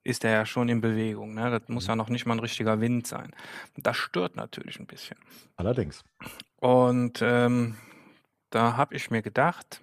ist 0.03 0.23
der 0.23 0.31
ja 0.31 0.45
schon 0.45 0.69
in 0.69 0.81
Bewegung. 0.81 1.33
Ne? 1.33 1.51
Das 1.51 1.67
muss 1.67 1.87
ja 1.87 1.95
noch 1.95 2.09
nicht 2.09 2.25
mal 2.25 2.35
ein 2.35 2.39
richtiger 2.39 2.79
Wind 2.79 3.05
sein. 3.07 3.33
Das 3.75 3.97
stört 3.97 4.35
natürlich 4.35 4.79
ein 4.79 4.85
bisschen. 4.85 5.17
Allerdings. 5.57 6.03
Und 6.59 7.21
ähm, 7.21 7.75
da 8.49 8.77
habe 8.77 8.95
ich 8.95 9.11
mir 9.11 9.21
gedacht, 9.21 9.81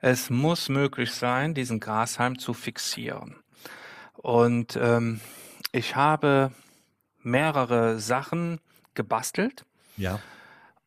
es 0.00 0.30
muss 0.30 0.68
möglich 0.68 1.12
sein, 1.12 1.54
diesen 1.54 1.78
Grashalm 1.80 2.38
zu 2.38 2.54
fixieren. 2.54 3.36
Und 4.14 4.76
ähm, 4.82 5.20
ich 5.70 5.94
habe 5.94 6.50
mehrere 7.22 8.00
Sachen 8.00 8.60
gebastelt. 8.94 9.64
Ja 9.96 10.18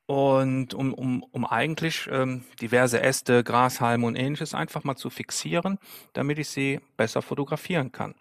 Und 0.09 0.73
um, 0.73 0.91
um, 0.91 1.21
um 1.21 1.45
eigentlich 1.45 2.09
ähm, 2.11 2.43
diverse 2.59 2.99
Äste, 2.99 3.43
Grashalme 3.43 4.07
und 4.07 4.15
ähnliches 4.15 4.55
einfach 4.55 4.83
mal 4.83 4.95
zu 4.95 5.11
fixieren, 5.11 5.77
damit 6.13 6.39
ich 6.39 6.49
sie 6.49 6.79
besser 6.97 7.21
fotografieren 7.21 7.91
kann. 7.91 8.15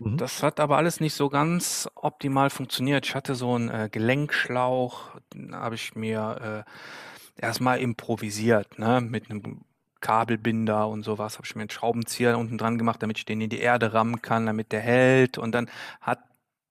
Mhm. 0.00 0.18
Das 0.18 0.42
hat 0.42 0.60
aber 0.60 0.76
alles 0.76 1.00
nicht 1.00 1.14
so 1.14 1.30
ganz 1.30 1.88
optimal 1.94 2.50
funktioniert. 2.50 3.06
Ich 3.06 3.14
hatte 3.14 3.36
so 3.36 3.54
einen 3.54 3.70
äh, 3.70 3.88
Gelenkschlauch, 3.90 5.12
den 5.32 5.54
habe 5.54 5.76
ich 5.76 5.94
mir 5.94 6.64
äh, 7.38 7.40
erstmal 7.40 7.78
improvisiert, 7.78 8.78
ne, 8.78 9.00
mit 9.00 9.30
einem 9.30 9.62
Kabelbinder 10.02 10.88
und 10.88 11.04
sowas. 11.04 11.38
Habe 11.38 11.46
ich 11.46 11.56
mir 11.56 11.62
einen 11.62 11.70
Schraubenzieher 11.70 12.36
unten 12.36 12.58
dran 12.58 12.76
gemacht, 12.76 13.02
damit 13.02 13.16
ich 13.16 13.24
den 13.24 13.40
in 13.40 13.48
die 13.48 13.60
Erde 13.60 13.94
rammen 13.94 14.20
kann, 14.20 14.44
damit 14.44 14.72
der 14.72 14.80
hält. 14.80 15.38
Und 15.38 15.52
dann 15.52 15.70
hat 16.02 16.18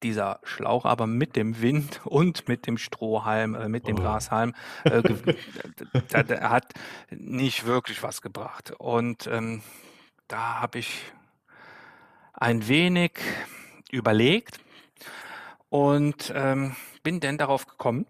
dieser 0.03 0.39
Schlauch 0.43 0.85
aber 0.85 1.07
mit 1.07 1.35
dem 1.35 1.61
Wind 1.61 2.01
und 2.05 2.47
mit 2.47 2.67
dem 2.67 2.77
Strohhalm, 2.77 3.55
äh, 3.55 3.69
mit 3.69 3.87
dem 3.87 3.97
Oh. 3.97 4.01
Grashalm, 4.01 4.53
äh, 4.83 5.01
der 6.23 6.49
hat 6.49 6.73
nicht 7.09 7.65
wirklich 7.65 8.03
was 8.03 8.21
gebracht. 8.21 8.71
Und 8.77 9.27
ähm, 9.27 9.61
da 10.27 10.61
habe 10.61 10.79
ich 10.79 11.11
ein 12.33 12.67
wenig 12.67 13.13
überlegt 13.91 14.59
und 15.69 16.31
ähm, 16.35 16.75
bin 17.03 17.19
dann 17.19 17.37
darauf 17.37 17.67
gekommen, 17.67 18.05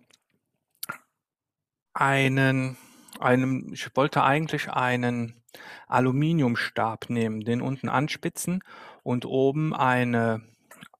einen, 1.93 2.77
einen, 3.19 3.73
ich 3.73 3.95
wollte 3.95 4.23
eigentlich 4.23 4.71
einen 4.71 5.43
Aluminiumstab 5.87 7.09
nehmen, 7.09 7.41
den 7.41 7.61
unten 7.61 7.89
anspitzen 7.89 8.63
und 9.03 9.25
oben 9.25 9.75
eine, 9.75 10.41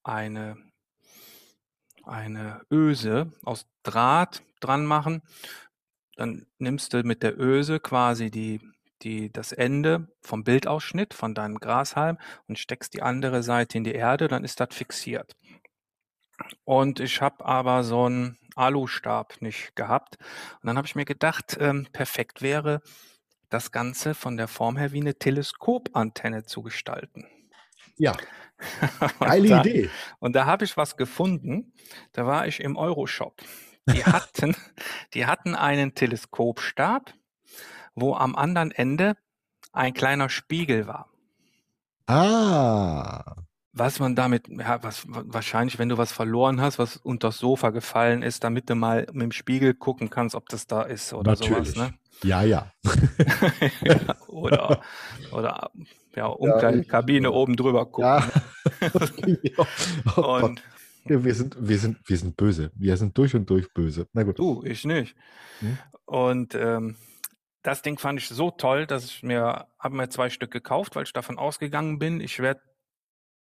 eine, 0.04 0.58
eine 2.04 2.62
Öse 2.72 3.32
aus 3.44 3.66
Draht 3.84 4.44
dran 4.60 4.86
machen. 4.86 5.22
Dann 6.16 6.46
nimmst 6.58 6.94
du 6.94 7.04
mit 7.04 7.24
der 7.24 7.40
Öse 7.40 7.80
quasi 7.80 8.30
die, 8.30 8.62
die, 9.02 9.32
das 9.32 9.52
Ende 9.52 10.08
vom 10.22 10.44
Bildausschnitt 10.44 11.14
von 11.14 11.34
deinem 11.34 11.60
Grashalm 11.60 12.18
und 12.48 12.60
steckst 12.60 12.94
die 12.94 13.02
andere 13.02 13.44
Seite 13.44 13.78
in 13.78 13.84
die 13.84 13.94
Erde, 13.94 14.28
dann 14.28 14.44
ist 14.44 14.60
das 14.60 14.70
fixiert. 14.72 15.36
Und 16.64 17.00
ich 17.00 17.22
habe 17.22 17.46
aber 17.46 17.84
so 17.84 18.06
einen 18.06 18.38
Alustab 18.56 19.42
nicht 19.42 19.76
gehabt. 19.76 20.18
Und 20.62 20.68
dann 20.68 20.78
habe 20.78 20.88
ich 20.88 20.96
mir 20.96 21.06
gedacht, 21.06 21.58
ähm, 21.60 21.88
perfekt 21.92 22.42
wäre, 22.42 22.82
das 23.50 23.72
Ganze 23.72 24.16
von 24.16 24.38
der 24.38 24.48
Form 24.48 24.78
her 24.78 24.92
wie 24.94 25.02
eine 25.02 25.16
Teleskopantenne 25.16 26.44
zu 26.44 26.64
gestalten. 26.64 27.28
Ja, 27.98 28.18
geile 29.20 29.60
Idee. 29.60 29.90
Und 30.24 30.34
da 30.34 30.46
habe 30.46 30.64
ich 30.64 30.78
was 30.78 30.96
gefunden. 30.96 31.74
Da 32.14 32.26
war 32.26 32.48
ich 32.48 32.62
im 32.62 32.78
Euroshop. 32.78 33.42
Die 33.90 34.06
hatten, 34.06 34.56
die 35.14 35.26
hatten 35.26 35.54
einen 35.54 35.96
Teleskopstab, 35.96 37.14
wo 37.94 38.16
am 38.16 38.36
anderen 38.38 38.72
Ende 38.72 39.18
ein 39.74 39.94
kleiner 39.94 40.30
Spiegel 40.30 40.88
war. 40.88 41.10
Ah, 42.08 43.36
Was 43.74 44.00
man 44.00 44.16
damit, 44.16 44.48
ja, 44.48 44.82
was 44.84 45.08
wa- 45.08 45.24
wahrscheinlich, 45.26 45.78
wenn 45.80 45.90
du 45.90 45.98
was 45.98 46.12
verloren 46.12 46.62
hast, 46.62 46.80
was 46.80 46.96
unters 46.98 47.38
Sofa 47.40 47.72
gefallen 47.72 48.22
ist, 48.22 48.44
damit 48.44 48.70
du 48.70 48.76
mal 48.76 49.08
mit 49.12 49.24
dem 49.24 49.32
Spiegel 49.32 49.74
gucken 49.74 50.10
kannst, 50.10 50.36
ob 50.36 50.48
das 50.50 50.68
da 50.68 50.84
ist 50.84 51.12
oder 51.14 51.36
sowas, 51.36 51.76
natürlich. 51.76 51.76
ne? 51.76 51.94
Ja, 52.24 52.44
ja. 52.44 52.72
Ja, 53.84 54.16
oder, 54.28 54.82
oder 55.32 55.72
ja, 56.16 56.28
Umkleidekabine 56.28 57.28
ich- 57.30 57.34
oben 57.34 57.56
drüber 57.56 57.86
gucken. 57.86 58.04
Ja. 58.04 58.32
oh 60.16 60.22
Gott. 60.22 60.44
Und 60.44 60.64
Ja, 61.06 61.24
wir 61.24 61.36
sind, 61.36 61.56
wir 61.60 61.78
sind, 61.78 61.98
wir 62.08 62.18
sind 62.18 62.38
böse. 62.38 62.72
Wir 62.76 62.96
sind 62.98 63.18
durch 63.18 63.36
und 63.36 63.50
durch 63.50 63.74
böse. 63.74 64.08
Na 64.14 64.24
gut. 64.24 64.40
du, 64.40 64.64
ich 64.64 64.86
nicht. 64.86 65.16
Hm? 65.60 65.78
Und 66.06 66.56
ähm, 66.56 66.96
das 67.62 67.82
Ding 67.82 67.98
fand 67.98 68.20
ich 68.20 68.28
so 68.30 68.52
toll, 68.52 68.86
dass 68.88 69.06
ich 69.06 69.24
mir, 69.24 69.68
habe 69.80 69.96
mir 69.96 70.10
zwei 70.10 70.30
Stück 70.30 70.52
gekauft, 70.52 70.96
weil 70.96 71.04
ich 71.04 71.14
davon 71.14 71.38
ausgegangen 71.38 72.00
bin, 72.00 72.22
ich 72.22 72.40
werde 72.40 72.62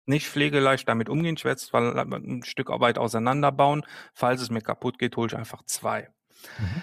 nicht 0.06 0.28
pflegeleicht 0.28 0.88
damit 0.88 1.08
umgehen. 1.08 1.34
Ich 1.36 1.44
werde 1.44 1.56
es 1.56 1.66
zwar 1.66 1.96
ein 1.96 2.42
Stück 2.44 2.68
weit 2.68 2.98
auseinanderbauen. 2.98 3.84
Falls 4.12 4.42
es 4.42 4.50
mir 4.50 4.60
kaputt 4.60 4.98
geht, 4.98 5.16
hole 5.16 5.28
ich 5.28 5.36
einfach 5.36 5.62
zwei. 5.64 6.10
Mhm. 6.58 6.82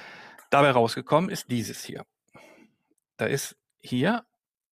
Dabei 0.49 0.71
rausgekommen 0.71 1.29
ist 1.29 1.51
dieses 1.51 1.83
hier. 1.83 2.05
Da 3.17 3.25
ist 3.25 3.55
hier 3.79 4.23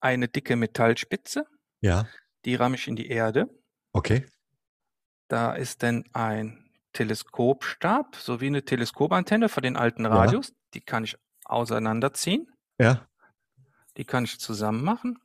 eine 0.02 0.28
dicke 0.28 0.56
Metallspitze, 0.56 1.46
Ja, 1.82 2.08
die 2.46 2.56
ramme 2.56 2.76
ich 2.76 2.88
in 2.88 2.96
die 2.96 3.08
Erde. 3.10 3.50
okay. 3.94 4.26
Da 5.28 5.54
ist 5.54 5.84
dann 5.84 6.06
ein 6.14 6.72
Teleskopstab 6.94 8.16
sowie 8.16 8.48
eine 8.48 8.66
Teleskopantenne 8.66 9.48
für 9.48 9.62
den 9.62 9.78
alten 9.78 10.06
Ja. 10.06 10.10
Radius. 10.12 10.54
Die 10.74 10.82
kann 10.82 11.04
ich 11.04 11.16
auseinanderziehen. 11.46 12.48
Ja. 12.80 13.08
Die 13.98 14.06
kann 14.06 14.24
ich 14.24 14.40
zusammen 14.40 14.84
machen. 14.84 15.20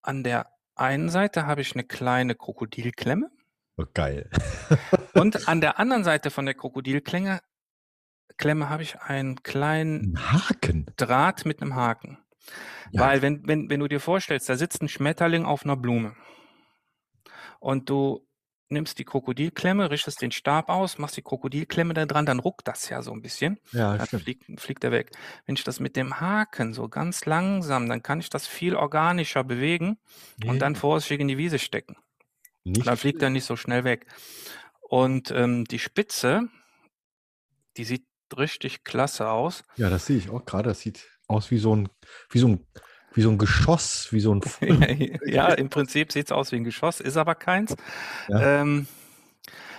An 0.00 0.24
der 0.24 0.50
einen 0.74 1.10
Seite 1.10 1.46
habe 1.46 1.60
ich 1.60 1.74
eine 1.74 1.84
kleine 1.84 2.34
Krokodilklemme 2.34 3.30
Oh, 3.76 3.84
geil. 3.92 4.30
und 5.14 5.48
an 5.48 5.60
der 5.60 5.78
anderen 5.78 6.04
Seite 6.04 6.30
von 6.30 6.44
der 6.46 6.54
Krokodilklemme 6.54 7.40
Klemme 8.38 8.70
habe 8.70 8.82
ich 8.82 8.98
einen 9.00 9.42
kleinen 9.42 10.16
Ein 10.16 10.32
Haken. 10.32 10.86
Draht 10.96 11.44
mit 11.44 11.60
einem 11.60 11.74
Haken. 11.74 12.18
Ja. 12.90 13.00
Weil 13.02 13.22
wenn, 13.22 13.46
wenn, 13.46 13.70
wenn 13.70 13.80
du 13.80 13.88
dir 13.88 14.00
vorstellst, 14.00 14.48
da 14.48 14.56
sitzt 14.56 14.82
ein 14.82 14.88
Schmetterling 14.88 15.44
auf 15.44 15.64
einer 15.64 15.76
Blume 15.76 16.14
und 17.60 17.88
du 17.88 18.26
nimmst 18.68 18.98
die 18.98 19.04
Krokodilklemme, 19.04 19.90
richtest 19.90 20.22
den 20.22 20.32
Stab 20.32 20.68
aus, 20.70 20.98
machst 20.98 21.16
die 21.16 21.22
Krokodilklemme 21.22 21.94
da 21.94 22.06
dran, 22.06 22.24
dann 22.26 22.38
ruckt 22.38 22.66
das 22.66 22.88
ja 22.88 23.02
so 23.02 23.12
ein 23.12 23.20
bisschen. 23.20 23.60
Ja, 23.72 23.96
Dann 23.96 24.06
stimmt. 24.06 24.22
fliegt, 24.22 24.60
fliegt 24.60 24.82
er 24.84 24.90
weg. 24.90 25.10
Wenn 25.46 25.56
ich 25.56 25.64
das 25.64 25.78
mit 25.78 25.94
dem 25.94 26.20
Haken 26.20 26.72
so 26.72 26.88
ganz 26.88 27.26
langsam, 27.26 27.88
dann 27.88 28.02
kann 28.02 28.18
ich 28.18 28.30
das 28.30 28.46
viel 28.46 28.74
organischer 28.74 29.44
bewegen 29.44 29.98
und 30.46 30.60
dann 30.60 30.74
vorsichtig 30.74 31.20
in 31.20 31.28
die 31.28 31.36
Wiese 31.38 31.58
stecken. 31.58 31.96
nicht 32.64 32.86
Dann 32.86 32.96
fliegt 32.96 33.22
er 33.22 33.30
nicht 33.30 33.44
so 33.44 33.56
schnell 33.56 33.84
weg. 33.84 34.06
Und 34.80 35.30
ähm, 35.30 35.64
die 35.64 35.78
Spitze, 35.78 36.48
die 37.76 37.84
sieht 37.84 38.06
richtig 38.36 38.84
klasse 38.84 39.28
aus. 39.28 39.62
Ja, 39.76 39.90
das 39.90 40.06
sehe 40.06 40.16
ich 40.16 40.30
auch 40.30 40.44
gerade. 40.46 40.70
Das 40.70 40.80
sieht 40.80 41.06
aus 41.32 41.50
wie 41.50 41.58
so 41.58 41.74
ein, 41.74 41.88
wie 42.30 42.38
so 42.38 42.48
ein, 42.48 42.66
wie 43.14 43.22
so 43.22 43.30
ein 43.30 43.38
Geschoss, 43.38 44.12
wie 44.12 44.20
so 44.20 44.34
ein. 44.34 44.40
ja, 45.26 45.48
im 45.52 45.68
Prinzip 45.70 46.12
sieht 46.12 46.26
es 46.26 46.32
aus 46.32 46.52
wie 46.52 46.56
ein 46.56 46.64
Geschoss, 46.64 47.00
ist 47.00 47.16
aber 47.16 47.34
keins. 47.34 47.74
Ja. 48.28 48.60
Ähm, 48.62 48.86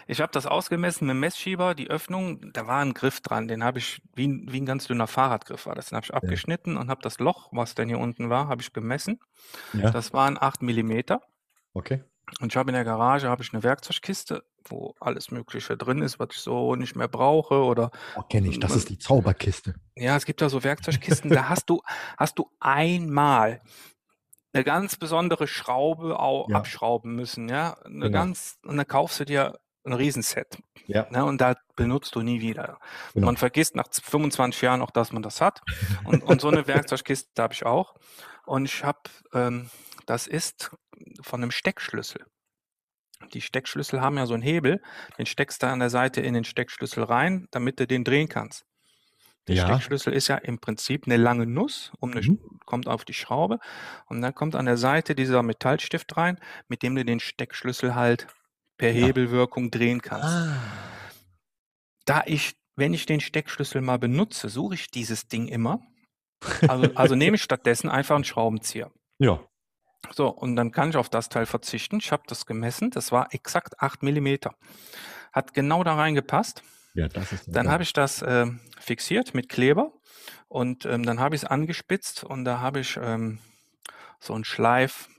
ich 0.05 0.19
habe 0.19 0.31
das 0.33 0.45
ausgemessen 0.45 1.07
mit 1.07 1.13
dem 1.15 1.21
Messschieber, 1.21 1.75
die 1.75 1.89
Öffnung, 1.89 2.51
da 2.51 2.67
war 2.67 2.81
ein 2.81 2.93
Griff 2.93 3.21
dran, 3.21 3.47
den 3.47 3.63
habe 3.63 3.79
ich, 3.79 4.01
wie, 4.15 4.27
ein- 4.27 4.47
wie 4.51 4.59
ein 4.59 4.65
ganz 4.65 4.85
dünner 4.87 5.07
Fahrradgriff 5.07 5.65
war 5.65 5.75
das, 5.75 5.87
den 5.89 5.95
habe 5.95 6.05
ich 6.05 6.13
abgeschnitten 6.13 6.75
und 6.75 6.89
habe 6.89 7.01
das 7.01 7.19
Loch, 7.19 7.47
was 7.53 7.73
denn 7.73 7.87
hier 7.87 7.99
unten 7.99 8.29
war, 8.29 8.49
habe 8.49 8.61
ich 8.61 8.73
gemessen. 8.73 9.19
Ja, 9.71 9.91
Das 9.91 10.11
waren 10.13 10.37
8 10.39 10.61
Millimeter. 10.61 11.21
okay. 11.73 12.03
Und 12.39 12.51
ich 12.51 12.57
habe 12.57 12.69
in 12.71 12.75
der 12.75 12.83
Garage 12.85 13.27
habe 13.29 13.43
ich 13.43 13.53
eine 13.53 13.63
Werkzeugkiste, 13.63 14.43
wo 14.65 14.95
alles 14.99 15.29
Mögliche 15.31 15.77
drin 15.77 16.01
ist, 16.01 16.19
was 16.19 16.29
ich 16.31 16.37
so 16.39 16.75
nicht 16.75 16.95
mehr 16.95 17.07
brauche 17.07 17.63
oder 17.63 17.91
Oh, 18.15 18.21
kenne 18.23 18.47
ich. 18.49 18.59
Das 18.59 18.75
ist 18.75 18.89
die 18.89 18.97
Zauberkiste. 18.97 19.75
Ja, 19.95 20.15
es 20.15 20.25
gibt 20.25 20.41
da 20.41 20.49
so 20.49 20.63
Werkzeugkisten, 20.63 21.31
da 21.31 21.49
hast 21.49 21.69
du, 21.69 21.81
hast 22.17 22.39
du 22.39 22.49
einmal 22.59 23.61
eine 24.53 24.63
ganz 24.63 24.95
besondere 24.95 25.47
Schraube 25.47 26.19
au 26.19 26.47
Ja. 26.49 26.57
abschrauben 26.57 27.15
müssen, 27.15 27.49
ja. 27.49 27.73
Eine 27.83 28.05
Genau. 28.05 28.11
ganz, 28.11 28.57
und 28.63 28.77
dann 28.77 28.87
kaufst 28.87 29.19
du 29.19 29.25
dir 29.25 29.59
ein 29.85 29.93
Riesenset, 29.93 30.57
Ja, 30.85 31.07
ne, 31.11 31.25
und 31.25 31.41
da 31.41 31.55
benutzt 31.75 32.15
du 32.15 32.21
nie 32.21 32.39
wieder. 32.39 32.79
Genau. 33.13 33.25
Man 33.25 33.37
vergisst 33.37 33.75
nach 33.75 33.87
25 33.91 34.61
Jahren 34.61 34.81
auch, 34.81 34.91
dass 34.91 35.11
man 35.11 35.23
das 35.23 35.41
hat. 35.41 35.61
Und, 36.05 36.23
und 36.23 36.39
so 36.39 36.47
eine 36.47 36.67
Werkzeugkiste 36.67 37.41
habe 37.41 37.53
ich 37.53 37.65
auch. 37.65 37.95
Und 38.45 38.65
ich 38.65 38.83
habe, 38.83 38.99
ähm, 39.33 39.69
das 40.05 40.27
ist 40.27 40.71
von 41.21 41.41
einem 41.41 41.51
Steckschlüssel. 41.51 42.25
Die 43.33 43.41
Steckschlüssel 43.41 44.01
haben 44.01 44.17
ja 44.17 44.25
so 44.25 44.33
einen 44.33 44.43
Hebel, 44.43 44.81
den 45.17 45.25
steckst 45.25 45.63
du 45.63 45.67
an 45.67 45.79
der 45.79 45.89
Seite 45.89 46.21
in 46.21 46.33
den 46.33 46.43
Steckschlüssel 46.43 47.03
rein, 47.03 47.47
damit 47.51 47.79
du 47.79 47.87
den 47.87 48.03
drehen 48.03 48.27
kannst. 48.27 48.65
Der 49.47 49.55
Ja. 49.55 49.65
Steckschlüssel 49.67 50.13
ist 50.13 50.27
ja 50.27 50.35
im 50.37 50.59
Prinzip 50.59 51.05
eine 51.05 51.17
lange 51.17 51.45
Nuss, 51.45 51.91
um 51.99 52.11
eine, 52.11 52.21
Mhm. 52.21 52.39
kommt 52.65 52.87
auf 52.87 53.05
die 53.05 53.13
Schraube 53.13 53.59
und 54.07 54.21
dann 54.21 54.33
kommt 54.35 54.55
an 54.55 54.65
der 54.65 54.77
Seite 54.77 55.15
dieser 55.15 55.43
Metallstift 55.43 56.15
rein, 56.17 56.37
mit 56.67 56.81
dem 56.83 56.95
du 56.95 57.03
den 57.05 57.19
Steckschlüssel 57.19 57.95
halt 57.95 58.27
per 58.77 58.91
Ja. 58.91 59.05
Hebelwirkung 59.07 59.69
drehen 59.71 60.01
kannst. 60.01 60.27
Ah. 60.27 60.57
Da 62.05 62.23
ich, 62.25 62.53
wenn 62.75 62.93
ich 62.93 63.05
den 63.05 63.19
Steckschlüssel 63.21 63.81
mal 63.81 63.99
benutze, 63.99 64.49
suche 64.49 64.75
ich 64.75 64.91
dieses 64.91 65.27
Ding 65.27 65.47
immer. 65.47 65.79
Also, 66.69 66.93
also 66.95 67.15
nehme 67.15 67.35
ich 67.37 67.43
stattdessen 67.43 67.89
einfach 67.89 68.15
einen 68.15 68.25
Schraubenzieher. 68.25 68.91
Ja. 69.17 69.39
So, 70.11 70.27
und 70.29 70.55
dann 70.55 70.71
kann 70.71 70.89
ich 70.89 70.97
auf 70.97 71.09
das 71.09 71.29
Teil 71.29 71.45
verzichten. 71.45 71.97
Ich 71.97 72.11
habe 72.11 72.23
das 72.27 72.45
gemessen, 72.45 72.91
das 72.91 73.11
war 73.11 73.33
exakt 73.33 73.79
8 73.79 74.03
Millimeter. 74.03 74.55
Hat 75.31 75.53
genau 75.53 75.83
da 75.83 75.95
reingepasst. 75.95 76.63
Ja, 76.93 77.07
das 77.07 77.31
ist. 77.31 77.45
Dann 77.47 77.69
habe 77.69 77.83
ich 77.83 77.93
das 77.93 78.23
ähm, 78.25 78.59
fixiert 78.79 79.33
mit 79.33 79.49
Kleber 79.49 79.93
und 80.47 80.85
ähm, 80.85 81.03
dann 81.03 81.19
habe 81.19 81.35
ich 81.35 81.43
es 81.43 81.49
angespitzt 81.49 82.23
und 82.23 82.45
da 82.45 82.59
habe 82.59 82.81
ich 82.81 82.99
ähm, 83.01 83.39
so 84.19 84.33
einen 84.33 84.43
Schleif, 84.43 85.09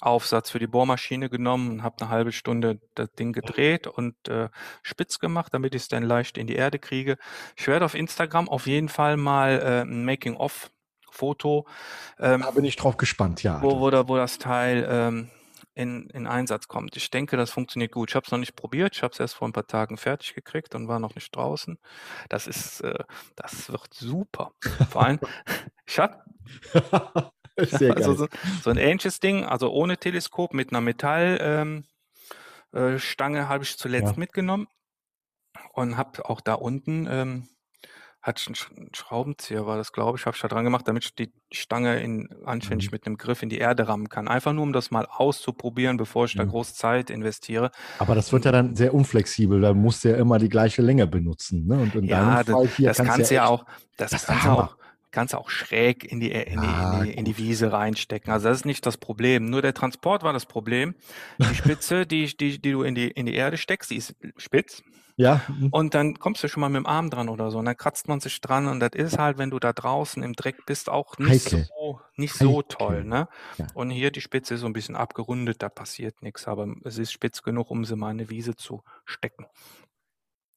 Aufsatz 0.00 0.50
für 0.50 0.58
die 0.58 0.66
Bohrmaschine 0.66 1.28
genommen 1.28 1.70
und 1.70 1.82
habe 1.82 1.96
eine 2.00 2.10
halbe 2.10 2.32
Stunde 2.32 2.80
das 2.94 3.10
Ding 3.12 3.32
gedreht 3.32 3.86
und 3.86 4.14
äh, 4.28 4.48
spitz 4.82 5.18
gemacht, 5.18 5.52
damit 5.52 5.74
ich 5.74 5.82
es 5.82 5.88
dann 5.88 6.02
leicht 6.02 6.38
in 6.38 6.46
die 6.46 6.54
Erde 6.54 6.78
kriege. 6.78 7.16
Ich 7.56 7.66
werde 7.66 7.84
auf 7.84 7.94
Instagram 7.94 8.48
auf 8.48 8.66
jeden 8.66 8.88
Fall 8.88 9.16
mal 9.16 9.60
äh, 9.60 9.80
ein 9.82 10.04
Making-of-Foto, 11.18 11.66
ähm, 12.18 12.42
Da 12.42 12.50
bin 12.50 12.64
ich 12.64 12.76
drauf 12.76 12.96
gespannt, 12.96 13.42
ja. 13.42 13.60
wo, 13.62 13.80
wo, 13.80 13.90
wo 14.08 14.16
das 14.16 14.38
Teil 14.38 14.86
ähm, 14.88 15.30
in, 15.74 16.08
in 16.10 16.26
Einsatz 16.26 16.68
kommt. 16.68 16.96
Ich 16.96 17.10
denke, 17.10 17.36
das 17.36 17.50
funktioniert 17.50 17.92
gut. 17.92 18.10
Ich 18.10 18.16
habe 18.16 18.24
es 18.26 18.32
noch 18.32 18.38
nicht 18.38 18.56
probiert. 18.56 18.96
Ich 18.96 19.02
habe 19.02 19.12
es 19.12 19.20
erst 19.20 19.34
vor 19.34 19.48
ein 19.48 19.52
paar 19.52 19.66
Tagen 19.66 19.96
fertig 19.96 20.34
gekriegt 20.34 20.74
und 20.74 20.88
war 20.88 20.98
noch 20.98 21.14
nicht 21.14 21.34
draußen. 21.34 21.78
Das 22.28 22.46
ist, 22.46 22.80
äh, 22.80 23.04
das 23.36 23.70
wird 23.70 23.94
super. 23.94 24.52
Vor 24.90 25.02
allem, 25.04 25.20
ich 25.86 25.98
habe 25.98 26.22
also 27.56 28.14
so, 28.14 28.28
so 28.62 28.70
ein 28.70 28.76
ähnliches 28.76 29.20
Ding, 29.20 29.44
also 29.44 29.70
ohne 29.70 29.98
Teleskop 29.98 30.54
mit 30.54 30.70
einer 30.70 30.80
Metallstange 30.80 31.84
ähm, 31.84 31.84
äh, 32.74 33.44
habe 33.44 33.64
ich 33.64 33.76
zuletzt 33.76 34.12
Ja. 34.12 34.18
mitgenommen 34.18 34.68
und 35.72 35.96
habe 35.96 36.28
auch 36.28 36.40
da 36.40 36.54
unten 36.54 37.06
ähm, 37.10 37.48
hatte 38.20 38.40
ich 38.40 38.46
einen 38.48 38.54
Sch- 38.56 38.76
einen 38.76 38.94
Schraubenzieher, 38.94 39.64
war 39.66 39.76
das 39.76 39.92
glaube 39.92 40.18
ich, 40.18 40.26
habe 40.26 40.34
ich 40.34 40.42
da 40.42 40.48
dran 40.48 40.64
gemacht, 40.64 40.86
damit 40.88 41.04
ich 41.04 41.14
die 41.14 41.30
Stange 41.52 42.00
in, 42.00 42.28
anständig 42.44 42.88
Mhm. 42.90 42.94
mit 42.94 43.06
einem 43.06 43.16
Griff 43.16 43.42
in 43.42 43.48
die 43.48 43.58
Erde 43.58 43.86
rammen 43.88 44.08
kann. 44.08 44.26
Einfach 44.28 44.52
nur, 44.52 44.64
um 44.64 44.72
das 44.72 44.90
mal 44.90 45.06
auszuprobieren, 45.08 45.96
bevor 45.96 46.24
ich 46.24 46.34
da 46.34 46.44
Mhm. 46.44 46.48
groß 46.50 46.74
Zeit 46.74 47.10
investiere. 47.10 47.70
Aber 47.98 48.14
das 48.14 48.32
wird 48.32 48.44
ja 48.44 48.52
dann 48.52 48.74
sehr 48.76 48.92
unflexibel. 48.92 49.60
Da 49.60 49.72
musst 49.72 50.04
du 50.04 50.10
ja 50.10 50.16
immer 50.16 50.38
die 50.38 50.48
gleiche 50.48 50.82
Länge 50.82 51.06
benutzen. 51.06 51.66
Ne? 51.66 51.78
Und 51.78 51.94
in 51.94 52.04
Ja, 52.04 52.20
deinem 52.42 52.46
das, 52.46 52.54
Fall 52.54 52.66
hier 52.68 52.88
das 52.88 52.96
kannst 52.98 53.30
du 53.30 53.34
ja 53.34 53.42
echt- 53.44 53.50
auch, 53.50 53.64
das, 53.96 54.10
das 54.10 54.22
ist 54.22 54.26
kannst 54.26 54.44
der 54.44 54.50
du 54.52 54.58
Hammer. 54.58 54.68
auch, 54.70 54.76
kannst 55.12 55.32
du 55.34 55.38
auch 55.38 55.48
schräg 55.48 56.04
in 56.04 56.20
die, 56.20 56.30
in, 56.32 56.60
die, 56.60 56.66
Ja, 56.66 56.98
in, 56.98 57.04
die, 57.04 57.12
in 57.14 57.24
die 57.24 57.32
gut. 57.32 57.40
Wiese 57.40 57.72
reinstecken. 57.72 58.32
Also 58.32 58.48
das 58.48 58.58
ist 58.58 58.64
nicht 58.66 58.84
das 58.84 58.96
Problem. 58.98 59.44
Nur 59.46 59.62
der 59.62 59.74
Transport 59.74 60.22
war 60.24 60.32
das 60.32 60.44
Problem. 60.44 60.94
Die 61.38 61.54
Spitze, 61.54 62.04
die, 62.04 62.26
die, 62.36 62.60
die 62.60 62.72
du 62.72 62.82
in 62.82 62.94
die, 62.94 63.08
in 63.08 63.26
die 63.26 63.34
Erde 63.34 63.56
steckst, 63.56 63.90
die 63.92 63.96
ist 63.96 64.16
spitz. 64.36 64.82
Ja, 65.18 65.42
mhm. 65.48 65.70
Und 65.70 65.94
dann 65.94 66.20
kommst 66.20 66.44
du 66.44 66.48
schon 66.48 66.60
mal 66.60 66.68
mit 66.68 66.76
dem 66.76 66.86
Arm 66.86 67.10
dran 67.10 67.28
oder 67.28 67.50
so. 67.50 67.58
Und 67.58 67.64
dann 67.64 67.76
kratzt 67.76 68.06
man 68.06 68.20
sich 68.20 68.40
dran. 68.40 68.68
Und 68.68 68.78
das 68.78 68.92
ist 68.94 69.18
halt, 69.18 69.36
wenn 69.36 69.50
du 69.50 69.58
da 69.58 69.72
draußen 69.72 70.22
im 70.22 70.34
Dreck 70.34 70.64
bist, 70.64 70.88
auch 70.88 71.18
nicht 71.18 71.46
Heikel. 71.46 71.66
so, 71.66 72.00
nicht 72.14 72.34
so 72.34 72.62
toll. 72.62 73.02
Ne? 73.02 73.28
Ja. 73.58 73.66
Und 73.74 73.90
hier 73.90 74.12
die 74.12 74.20
Spitze 74.20 74.54
ist 74.54 74.60
so 74.60 74.66
ein 74.66 74.72
bisschen 74.72 74.94
abgerundet, 74.94 75.60
da 75.60 75.68
passiert 75.68 76.22
nichts. 76.22 76.46
Aber 76.46 76.72
es 76.84 76.98
ist 76.98 77.10
spitz 77.10 77.42
genug, 77.42 77.72
um 77.72 77.84
sie 77.84 77.96
mal 77.96 78.12
in 78.12 78.20
eine 78.20 78.30
Wiese 78.30 78.54
zu 78.54 78.84
stecken. 79.04 79.46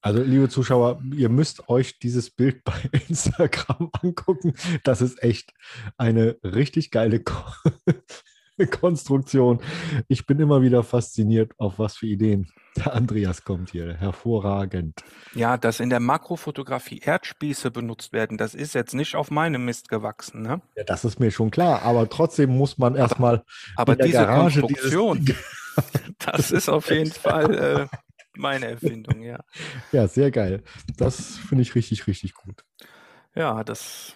Also, 0.04 0.22
liebe 0.22 0.48
Zuschauer, 0.48 1.02
ihr 1.12 1.30
müsst 1.30 1.68
euch 1.68 1.98
dieses 1.98 2.30
Bild 2.30 2.64
bei 2.64 2.80
Instagram 3.10 3.90
angucken. 4.00 4.54
Das 4.84 5.02
ist 5.02 5.24
echt 5.24 5.54
eine 5.98 6.38
richtig 6.44 6.92
geile 6.92 7.24
Konstruktion. 8.72 9.60
Ich 10.08 10.26
bin 10.26 10.40
immer 10.40 10.62
wieder 10.62 10.84
fasziniert, 10.84 11.54
auf 11.58 11.80
was 11.80 11.98
für 11.98 12.08
Ideen 12.08 12.52
der 12.78 12.94
Andreas 12.94 13.44
kommt 13.44 13.72
hier. 13.72 13.96
Hervorragend. 13.96 15.04
Ja, 15.34 15.58
dass 15.58 15.80
in 15.80 15.90
der 15.90 16.00
Makrofotografie 16.00 17.00
Erdspieße 17.00 17.72
benutzt 17.72 18.14
werden, 18.14 18.38
das 18.38 18.54
ist 18.54 18.74
jetzt 18.74 18.94
nicht 18.94 19.16
auf 19.16 19.32
meinem 19.32 19.66
Mist 19.66 19.90
gewachsen. 19.90 20.42
Ne? 20.42 20.62
Ja, 20.76 20.84
das 20.84 21.06
ist 21.06 21.20
mir 21.20 21.32
schon 21.32 21.52
klar, 21.52 21.82
aber 21.82 22.10
trotzdem 22.10 22.56
muss 22.56 22.78
man 22.78 22.96
erstmal 22.96 23.44
Aber 23.76 23.96
der 23.96 24.06
diese 24.06 24.20
Garage 24.20 24.62
Konstruktion, 24.62 25.26
das 26.20 26.52
ist 26.52 26.70
auf 26.70 26.90
jeden 26.90 27.12
Fall 27.12 27.90
äh, 27.92 27.98
meine 28.38 28.68
Erfindung, 28.68 29.22
ja. 29.22 29.40
Ja, 29.92 30.08
sehr 30.08 30.32
geil. 30.32 30.64
Das 30.98 31.38
finde 31.38 31.64
ich 31.64 31.76
richtig, 31.76 32.08
richtig 32.08 32.34
gut. 32.34 32.64
Ja, 33.36 33.64
das. 33.64 34.16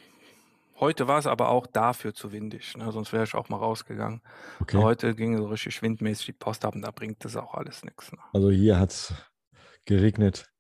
Heute 0.78 1.08
war 1.08 1.20
es 1.20 1.28
aber 1.28 1.50
auch 1.50 1.68
dafür 1.68 2.14
zu 2.14 2.32
windig, 2.34 2.76
ne? 2.76 2.92
sonst 2.92 3.14
wäre 3.14 3.24
ich 3.24 3.34
auch 3.34 3.48
mal 3.48 3.58
rausgegangen. 3.58 4.22
Okay. 4.60 4.78
Heute 4.78 5.16
ging 5.16 5.38
so 5.38 5.48
richtig 5.48 5.82
windmäßig 5.82 6.26
die 6.26 6.34
Post 6.34 6.66
ab 6.66 6.76
und 6.76 6.82
da 6.82 6.92
bringt 6.92 7.24
das 7.24 7.38
auch 7.38 7.54
alles 7.54 7.84
nichts. 7.84 8.12
Ne? 8.12 8.20
Also 8.34 8.50
hier 8.52 8.78
hat 8.78 8.92
es 8.92 9.14
geregnet, 9.86 10.52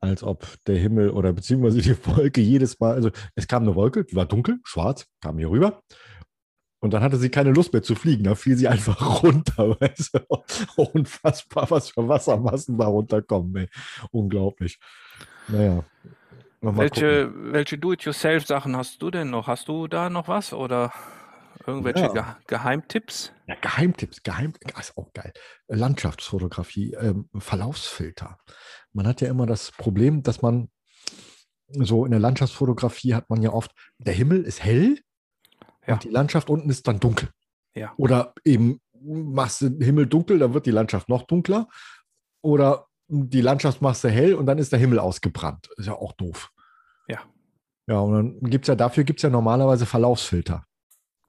als 0.00 0.22
ob 0.22 0.46
der 0.66 0.76
Himmel 0.76 1.10
oder 1.10 1.32
beziehungsweise 1.32 1.82
die 1.82 2.06
Wolke 2.06 2.40
jedes 2.40 2.80
Mal, 2.80 2.94
also 2.94 3.10
es 3.34 3.46
kam 3.46 3.64
eine 3.64 3.74
Wolke, 3.74 4.04
die 4.04 4.16
war 4.16 4.24
dunkel, 4.24 4.60
schwarz, 4.64 5.06
kam 5.20 5.38
hier 5.38 5.50
rüber. 5.50 5.82
Und 6.80 6.92
dann 6.92 7.02
hatte 7.02 7.16
sie 7.16 7.30
keine 7.30 7.50
Lust 7.50 7.72
mehr 7.72 7.82
zu 7.82 7.94
fliegen. 7.94 8.24
Da 8.24 8.34
fiel 8.34 8.58
sie 8.58 8.68
einfach 8.68 9.22
runter. 9.22 9.80
Weißt 9.80 10.14
du? 10.14 10.20
Unfassbar, 10.76 11.70
was 11.70 11.88
für 11.88 12.06
Wassermassen 12.06 12.76
da 12.76 12.88
runterkommen. 12.88 13.56
Ey. 13.56 13.68
Unglaublich. 14.10 14.78
Naja. 15.48 15.82
Gucken. 16.64 16.78
Welche, 16.78 17.32
welche 17.52 17.78
Do-it-yourself-Sachen 17.78 18.76
hast 18.76 19.00
du 19.02 19.10
denn 19.10 19.30
noch? 19.30 19.46
Hast 19.46 19.68
du 19.68 19.86
da 19.88 20.10
noch 20.10 20.28
was 20.28 20.52
oder 20.52 20.92
irgendwelche 21.66 22.04
Ja. 22.06 22.12
Ge 22.12 22.24
Geheimtipps? 22.58 23.32
Ja, 23.46 23.54
Geheimtipps, 23.60 24.22
Geheim, 24.22 24.52
ist 24.78 24.96
auch 24.96 25.12
geil. 25.12 25.32
Landschaftsfotografie, 25.68 26.94
ähm, 26.94 27.28
Verlaufsfilter. 27.36 28.38
Man 28.92 29.06
hat 29.06 29.20
ja 29.20 29.28
immer 29.28 29.46
das 29.46 29.72
Problem, 29.72 30.22
dass 30.22 30.42
man 30.42 30.68
so 31.68 32.04
in 32.04 32.10
der 32.10 32.20
Landschaftsfotografie 32.20 33.14
hat 33.14 33.30
man 33.30 33.42
ja 33.42 33.50
oft, 33.52 33.72
der 33.98 34.14
Himmel 34.14 34.42
ist 34.44 34.62
hell 34.62 34.98
Ja. 35.86 35.94
und 35.94 36.04
die 36.04 36.10
Landschaft 36.10 36.50
unten 36.50 36.70
ist 36.70 36.86
dann 36.86 37.00
dunkel. 37.00 37.30
Ja. 37.74 37.92
Oder 37.96 38.34
eben 38.44 38.80
machst 39.02 39.60
du 39.60 39.68
den 39.70 39.82
Himmel 39.82 40.06
dunkel, 40.06 40.38
dann 40.38 40.54
wird 40.54 40.66
die 40.66 40.70
Landschaft 40.70 41.08
noch 41.08 41.22
dunkler. 41.22 41.68
Oder 42.42 42.86
die 43.08 43.40
Landschaft 43.40 43.82
machst 43.82 44.04
du 44.04 44.08
hell 44.08 44.34
und 44.34 44.46
dann 44.46 44.58
ist 44.58 44.72
der 44.72 44.78
Himmel 44.78 44.98
ausgebrannt. 44.98 45.68
Ist 45.76 45.86
ja 45.86 45.94
auch 45.94 46.12
doof. 46.12 46.50
Ja. 47.08 47.20
Ja, 47.86 47.98
und 48.00 48.12
dann 48.40 48.50
gibt 48.50 48.64
es 48.64 48.68
ja, 48.68 48.74
dafür 48.74 49.04
gibt 49.04 49.18
es 49.18 49.22
ja 49.22 49.30
normalerweise 49.30 49.86
Verlaufsfilter. 49.86 50.64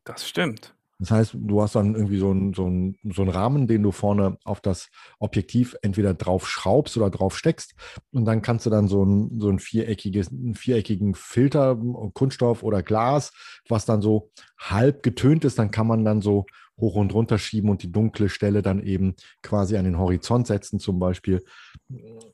Das 0.05 0.27
stimmt. 0.27 0.73
Das 0.97 1.11
heißt, 1.11 1.35
du 1.37 1.61
hast 1.61 1.75
dann 1.75 1.93
irgendwie 1.93 2.17
so 2.19 2.31
einen 2.31 2.53
so 2.53 2.67
einen- 2.67 2.95
so 3.03 3.21
einen 3.23 3.31
Rahmen, 3.31 3.67
den 3.67 3.83
du 3.83 3.91
vorne 3.91 4.37
auf 4.45 4.61
das 4.61 4.87
Objektiv 5.19 5.75
entweder 5.81 6.13
drauf 6.13 6.47
schraubst 6.47 6.95
oder 6.95 7.09
drauf 7.09 7.37
steckst. 7.37 7.75
Und 8.13 8.23
dann 8.23 8.41
kannst 8.41 8.65
du 8.65 8.69
dann 8.69 8.87
so 8.87 9.03
ein, 9.03 9.37
so 9.41 9.49
ein 9.49 9.59
viereckiges, 9.59 10.31
einen 10.31 10.55
viereckigen 10.55 11.13
Filter, 11.13 11.77
Kunststoff 12.13 12.63
oder 12.63 12.81
Glas, 12.81 13.33
was 13.67 13.85
dann 13.85 14.01
so 14.01 14.31
halb 14.57 15.03
getönt 15.03 15.43
ist, 15.43 15.59
dann 15.59 15.69
kann 15.71 15.85
man 15.87 16.05
dann 16.05 16.21
so 16.21 16.45
hoch 16.77 16.95
und 16.95 17.13
runter 17.13 17.37
schieben 17.37 17.69
und 17.69 17.83
die 17.83 17.91
dunkle 17.91 18.29
Stelle 18.29 18.61
dann 18.61 18.81
eben 18.81 19.15
quasi 19.41 19.77
an 19.77 19.85
den 19.85 19.97
Horizont 19.97 20.47
setzen, 20.47 20.79
zum 20.79 20.99
Beispiel. 20.99 21.43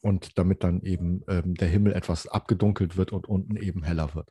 Und 0.02 0.38
damit 0.38 0.64
dann 0.64 0.82
eben 0.82 1.24
ähm, 1.28 1.54
der 1.56 1.68
Himmel 1.68 1.94
etwas 1.94 2.28
abgedunkelt 2.28 2.98
wird 2.98 3.12
und 3.12 3.28
unten 3.28 3.56
eben 3.56 3.84
heller 3.84 4.16
wird 4.16 4.30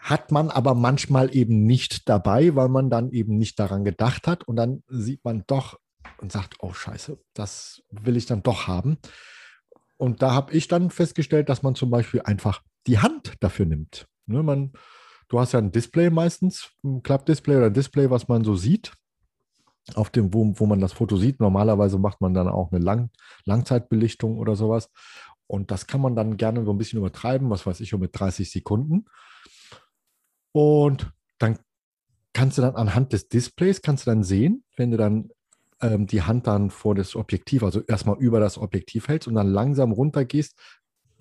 hat 0.00 0.30
man 0.30 0.50
aber 0.50 0.74
manchmal 0.74 1.34
eben 1.34 1.64
nicht 1.64 2.08
dabei, 2.08 2.54
weil 2.54 2.68
man 2.68 2.88
dann 2.88 3.10
eben 3.10 3.36
nicht 3.36 3.58
daran 3.58 3.84
gedacht 3.84 4.26
hat 4.26 4.44
und 4.44 4.56
dann 4.56 4.82
sieht 4.88 5.24
man 5.24 5.44
doch 5.46 5.78
und 6.18 6.32
sagt, 6.32 6.56
oh 6.60 6.72
scheiße, 6.72 7.18
das 7.34 7.82
will 7.90 8.16
ich 8.16 8.26
dann 8.26 8.42
doch 8.42 8.66
haben. 8.66 8.98
Und 9.96 10.22
da 10.22 10.32
habe 10.32 10.52
ich 10.52 10.68
dann 10.68 10.90
festgestellt, 10.90 11.48
dass 11.48 11.62
man 11.62 11.74
zum 11.74 11.90
Beispiel 11.90 12.22
einfach 12.22 12.62
die 12.86 12.98
Hand 12.98 13.34
dafür 13.40 13.66
nimmt. 13.66 14.06
Ne, 14.26 14.42
man, 14.42 14.72
du 15.28 15.38
hast 15.38 15.52
ja 15.52 15.58
ein 15.58 15.72
Display 15.72 16.10
meistens, 16.10 16.70
ein 16.82 17.02
Klappdisplay 17.02 17.56
oder 17.56 17.66
ein 17.66 17.74
Display, 17.74 18.10
was 18.10 18.28
man 18.28 18.44
so 18.44 18.54
sieht, 18.54 18.92
auf 19.94 20.10
dem, 20.10 20.34
wo, 20.34 20.52
wo 20.58 20.66
man 20.66 20.80
das 20.80 20.92
Foto 20.92 21.16
sieht. 21.16 21.40
Normalerweise 21.40 21.98
macht 21.98 22.20
man 22.20 22.34
dann 22.34 22.48
auch 22.48 22.72
eine 22.72 22.82
Lang 22.82 23.10
Langzeitbelichtung 23.44 24.38
oder 24.38 24.56
sowas. 24.56 24.90
Und 25.46 25.70
das 25.70 25.86
kann 25.86 26.00
man 26.00 26.14
dann 26.14 26.36
gerne 26.36 26.64
so 26.64 26.72
ein 26.72 26.78
bisschen 26.78 26.98
übertreiben, 26.98 27.48
was 27.48 27.66
weiß 27.66 27.80
ich, 27.80 27.92
mit 27.94 28.18
30 28.18 28.50
Sekunden. 28.50 29.06
Und 30.52 31.10
dann 31.38 31.58
kannst 32.34 32.58
du 32.58 32.62
dann 32.62 32.76
anhand 32.76 33.12
des 33.12 33.28
Displays, 33.28 33.80
kannst 33.80 34.06
du 34.06 34.10
dann 34.10 34.22
sehen, 34.22 34.64
wenn 34.76 34.90
du 34.90 34.96
dann 34.96 35.30
ähm, 35.80 36.06
die 36.06 36.22
Hand 36.22 36.46
dann 36.46 36.70
vor 36.70 36.94
das 36.94 37.16
Objektiv, 37.16 37.62
also 37.62 37.80
erstmal 37.80 38.18
über 38.18 38.40
das 38.40 38.58
Objektiv 38.58 39.08
hältst 39.08 39.28
und 39.28 39.34
dann 39.34 39.48
langsam 39.48 39.92
runtergehst, 39.92 40.58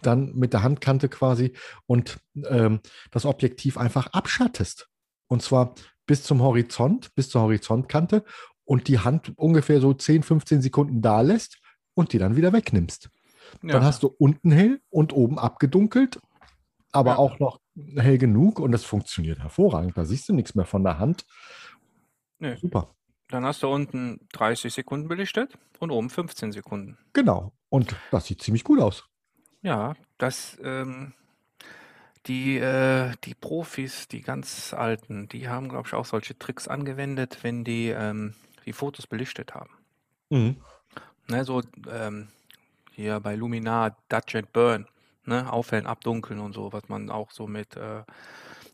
dann 0.02 0.34
mit 0.36 0.54
der 0.54 0.64
Handkante 0.64 1.10
quasi 1.10 1.54
und 1.86 2.20
ähm, 2.48 2.80
das 3.12 3.26
Objektiv 3.26 3.78
einfach 3.78 4.08
abschattest. 4.08 4.88
Und 5.28 5.42
zwar 5.42 5.74
bis 6.06 6.24
zum 6.24 6.42
Horizont, 6.42 7.14
bis 7.16 7.30
zur 7.30 7.42
Horizontkante 7.42 8.24
und 8.64 8.88
die 8.88 9.00
Hand 9.00 9.34
ungefähr 9.38 9.82
so 9.82 9.94
10, 9.94 10.24
15 10.24 10.62
Sekunden 10.62 11.02
da 11.02 11.22
lässt 11.22 11.60
und 11.94 12.14
die 12.14 12.18
dann 12.18 12.36
wieder 12.36 12.54
wegnimmst. 12.54 13.10
Ja. 13.64 13.74
Dann 13.74 13.84
hast 13.84 14.04
du 14.04 14.08
unten 14.08 14.52
hell 14.52 14.82
und 14.90 15.14
oben 15.14 15.40
abgedunkelt, 15.40 16.20
aber 16.92 17.12
Ja. 17.12 17.18
auch 17.18 17.40
noch 17.40 17.60
hell 17.96 18.18
genug 18.18 18.60
und 18.60 18.72
das 18.72 18.84
funktioniert 18.84 19.40
hervorragend. 19.40 19.98
Da 19.98 20.06
siehst 20.06 20.30
du 20.30 20.34
nichts 20.34 20.56
mehr 20.56 20.66
von 20.66 20.84
der 20.84 21.00
Hand. 21.00 21.26
Nö. 22.40 22.56
Super. 22.58 22.94
Dann 23.30 23.46
hast 23.46 23.64
du 23.64 23.68
unten 23.68 24.20
30 24.34 24.74
Sekunden 24.74 25.08
belichtet 25.08 25.58
und 25.80 25.92
oben 25.92 26.10
15 26.10 26.52
Sekunden. 26.52 26.98
Genau. 27.14 27.52
Und 27.70 27.96
das 28.12 28.26
sieht 28.28 28.42
ziemlich 28.42 28.64
gut 28.64 28.80
aus. 28.80 29.04
Ja, 29.62 29.96
das, 30.18 30.58
ähm, 30.64 31.14
die, 32.28 32.58
äh, 32.58 33.14
die 33.24 33.34
Profis, 33.36 34.08
die 34.08 34.22
ganz 34.22 34.74
Alten, 34.74 35.28
die 35.30 35.50
haben, 35.50 35.70
glaube 35.70 35.88
ich, 35.88 35.94
auch 35.94 36.06
solche 36.06 36.38
Tricks 36.38 36.68
angewendet, 36.68 37.40
wenn 37.44 37.64
die 37.64 37.90
ähm, 37.90 38.36
die 38.66 38.74
Fotos 38.74 39.08
belichtet 39.08 39.56
haben. 39.56 39.70
Ne, 41.30 41.44
so 41.46 41.62
ähm, 41.90 42.28
hier 42.92 43.20
bei 43.20 43.36
Luminar, 43.36 43.96
Dutch 44.10 44.36
and 44.36 44.52
Burn, 44.54 44.88
ne, 45.26 45.52
aufhellen, 45.52 45.88
abdunkeln 45.88 46.40
und 46.40 46.54
so, 46.54 46.74
was 46.74 46.88
man 46.90 47.10
auch 47.10 47.32
so 47.32 47.48
mit 47.48 47.76
äh, 47.78 48.04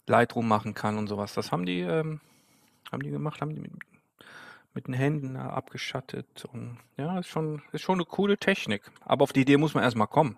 Lightroom 0.08 0.48
machen 0.48 0.74
kann 0.74 0.98
und 0.98 1.08
sowas. 1.08 1.34
Das 1.34 1.52
haben 1.52 1.66
die, 1.66 1.82
ähm, 1.82 2.22
haben 2.92 3.04
die 3.04 3.12
gemacht, 3.12 3.42
haben 3.42 3.54
die 3.54 3.62
mit, 3.62 3.72
mit 4.74 4.88
den 4.88 4.94
Händen 4.96 5.36
da 5.36 5.50
abgeschattet. 5.50 6.46
Und 6.52 6.78
ja, 6.98 7.20
ist 7.20 7.28
schon, 7.28 7.62
ist 7.72 7.82
schon 7.82 7.96
eine 7.96 8.06
coole 8.06 8.38
Technik. 8.38 8.90
Aber 9.02 9.24
auf 9.24 9.34
die 9.34 9.42
Idee 9.42 9.58
muss 9.58 9.74
man 9.74 9.84
erstmal 9.84 10.08
kommen. 10.08 10.38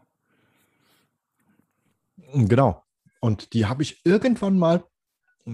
Genau. 2.17 2.83
Und 3.19 3.53
die 3.53 3.65
habe 3.65 3.83
ich 3.83 4.05
irgendwann 4.05 4.57
mal, 4.57 4.83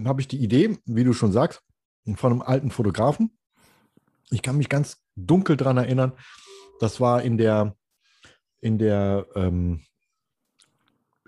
habe 0.06 0.22
ich 0.22 0.28
die 0.28 0.42
Idee, 0.44 0.78
wie 0.86 1.04
du 1.04 1.14
schon 1.14 1.32
sagst, 1.32 1.62
von 2.16 2.32
einem 2.32 2.42
alten 2.42 2.72
Fotografen. 2.72 3.38
Ich 4.30 4.42
kann 4.42 4.58
mich 4.58 4.70
ganz 4.70 5.04
dunkel 5.16 5.58
daran 5.58 5.78
erinnern. 5.78 6.14
Das 6.80 7.00
war 7.00 7.22
in 7.22 7.38
der, 7.38 7.76
in 8.60 8.78
der, 8.78 9.28
ähm, 9.36 9.82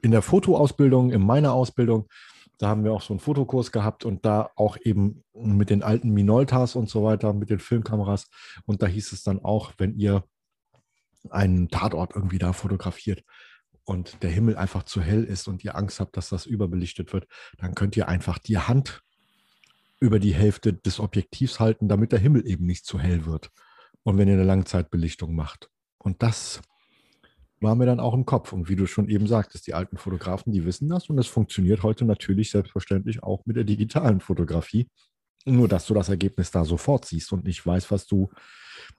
in 0.01 0.11
der 0.11 0.21
Fotoausbildung, 0.21 1.11
in 1.11 1.21
meiner 1.21 1.53
Ausbildung. 1.53 2.09
Da 2.57 2.67
haben 2.69 2.83
wir 2.83 2.93
auch 2.93 3.01
so 3.01 3.13
einen 3.13 3.19
Fotokurs 3.19 3.71
gehabt 3.71 4.05
und 4.05 4.25
da 4.25 4.51
auch 4.55 4.77
eben 4.83 5.23
mit 5.33 5.69
den 5.69 5.83
alten 5.83 6.09
Minoltas 6.11 6.75
und 6.75 6.89
so 6.89 7.03
weiter, 7.03 7.33
mit 7.33 7.49
den 7.49 7.59
Filmkameras. 7.59 8.29
Und 8.65 8.81
da 8.81 8.87
hieß 8.87 9.11
es 9.11 9.23
dann 9.23 9.43
auch, 9.43 9.73
wenn 9.77 9.97
ihr 9.97 10.23
einen 11.29 11.69
Tatort 11.69 12.15
irgendwie 12.15 12.37
da 12.37 12.53
fotografiert 12.53 13.23
und 13.85 14.23
der 14.23 14.29
Himmel 14.29 14.57
einfach 14.57 14.83
zu 14.83 15.01
hell 15.01 15.23
ist 15.23 15.47
und 15.47 15.63
ihr 15.63 15.75
Angst 15.75 15.99
habt, 15.99 16.15
dass 16.17 16.29
das 16.29 16.45
überbelichtet 16.45 17.13
wird, 17.13 17.27
dann 17.57 17.75
könnt 17.75 17.97
ihr 17.97 18.07
einfach 18.07 18.37
die 18.37 18.57
Hand 18.57 19.01
über 19.99 20.19
die 20.19 20.33
Hälfte 20.33 20.73
des 20.73 20.99
Objektivs 20.99 21.59
halten, 21.59 21.87
damit 21.87 22.11
der 22.11 22.19
Himmel 22.19 22.47
eben 22.47 22.65
nicht 22.65 22.85
zu 22.85 22.99
hell 22.99 23.25
wird. 23.25 23.51
Und 24.03 24.17
wenn 24.17 24.27
ihr 24.27 24.33
eine 24.33 24.43
Langzeitbelichtung 24.43 25.33
macht. 25.33 25.69
Und 25.97 26.21
das 26.21 26.61
war 27.61 27.75
mir 27.75 27.85
dann 27.85 28.01
auch 28.01 28.13
im 28.13 28.25
Kopf. 28.25 28.51
Und 28.51 28.67
wie 28.67 28.75
du 28.75 28.85
schon 28.85 29.07
eben 29.07 29.27
sagtest, 29.27 29.65
die 29.65 29.73
alten 29.73 29.97
Fotografen, 29.97 30.51
die 30.51 30.65
wissen 30.65 30.89
das 30.89 31.09
und 31.09 31.17
es 31.17 31.27
funktioniert 31.27 31.83
heute 31.83 32.05
natürlich 32.05 32.51
selbstverständlich 32.51 33.23
auch 33.23 33.45
mit 33.45 33.55
der 33.55 33.63
digitalen 33.63 34.19
Fotografie. 34.19 34.89
Nur, 35.45 35.67
dass 35.67 35.87
du 35.87 35.93
das 35.93 36.09
Ergebnis 36.09 36.51
da 36.51 36.63
sofort 36.63 37.05
siehst 37.05 37.31
und 37.33 37.45
nicht 37.45 37.65
weißt, 37.65 37.91
was 37.91 38.05
du 38.05 38.29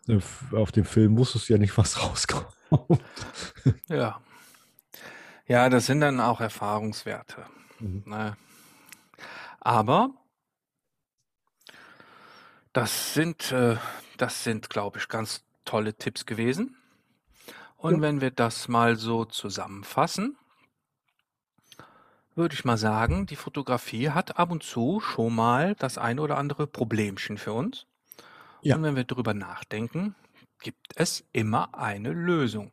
äh, 0.09 0.19
auf 0.53 0.73
dem 0.73 0.85
Film 0.85 1.17
wusstest 1.17 1.49
ja 1.49 1.59
nicht, 1.59 1.77
was 1.77 2.03
rauskommt. 2.03 2.49
Ja. 3.89 4.21
Ja, 5.47 5.69
das 5.69 5.87
sind 5.87 6.01
dann 6.01 6.21
auch 6.21 6.41
Erfahrungswerte. 6.41 7.47
Mhm. 7.79 8.03
Ne? 8.07 8.37
Aber 9.61 10.11
das 12.73 13.15
sind, 13.15 13.53
äh, 13.53 13.77
das 14.17 14.45
sind, 14.45 14.71
glaube 14.71 14.99
ich, 14.99 15.09
ganz 15.09 15.45
tolle 15.65 15.95
Tipps 15.95 16.27
gewesen. 16.27 16.77
Und 17.77 17.97
Ja. 17.97 18.01
wenn 18.03 18.21
wir 18.21 18.31
das 18.31 18.69
mal 18.69 18.97
so 18.97 19.25
zusammenfassen, 19.25 20.37
würde 22.35 22.55
ich 22.55 22.65
mal 22.65 22.79
sagen, 22.79 23.27
die 23.27 23.37
Fotografie 23.37 24.11
hat 24.11 24.39
ab 24.39 24.51
und 24.51 24.63
zu 24.63 25.01
schon 25.01 25.35
mal 25.35 25.75
das 25.77 25.99
ein 25.99 26.19
oder 26.19 26.37
andere 26.37 26.67
Problemchen 26.67 27.39
für 27.39 27.53
uns. 27.53 27.87
Ja. 28.63 28.77
Und 28.77 28.83
wenn 28.83 28.97
wir 28.97 29.05
drüber 29.05 29.35
nachdenken, 29.35 30.17
gibt 30.61 30.93
es 30.97 31.25
immer 31.33 31.75
eine 31.75 32.11
Lösung. 32.13 32.73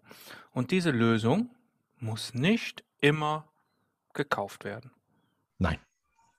Und 0.51 0.71
diese 0.71 0.91
Lösung 0.91 1.49
muss 2.01 2.33
nicht 2.33 2.83
immer 2.99 3.47
gekauft 4.13 4.65
werden. 4.65 4.91
Nein. 5.57 5.77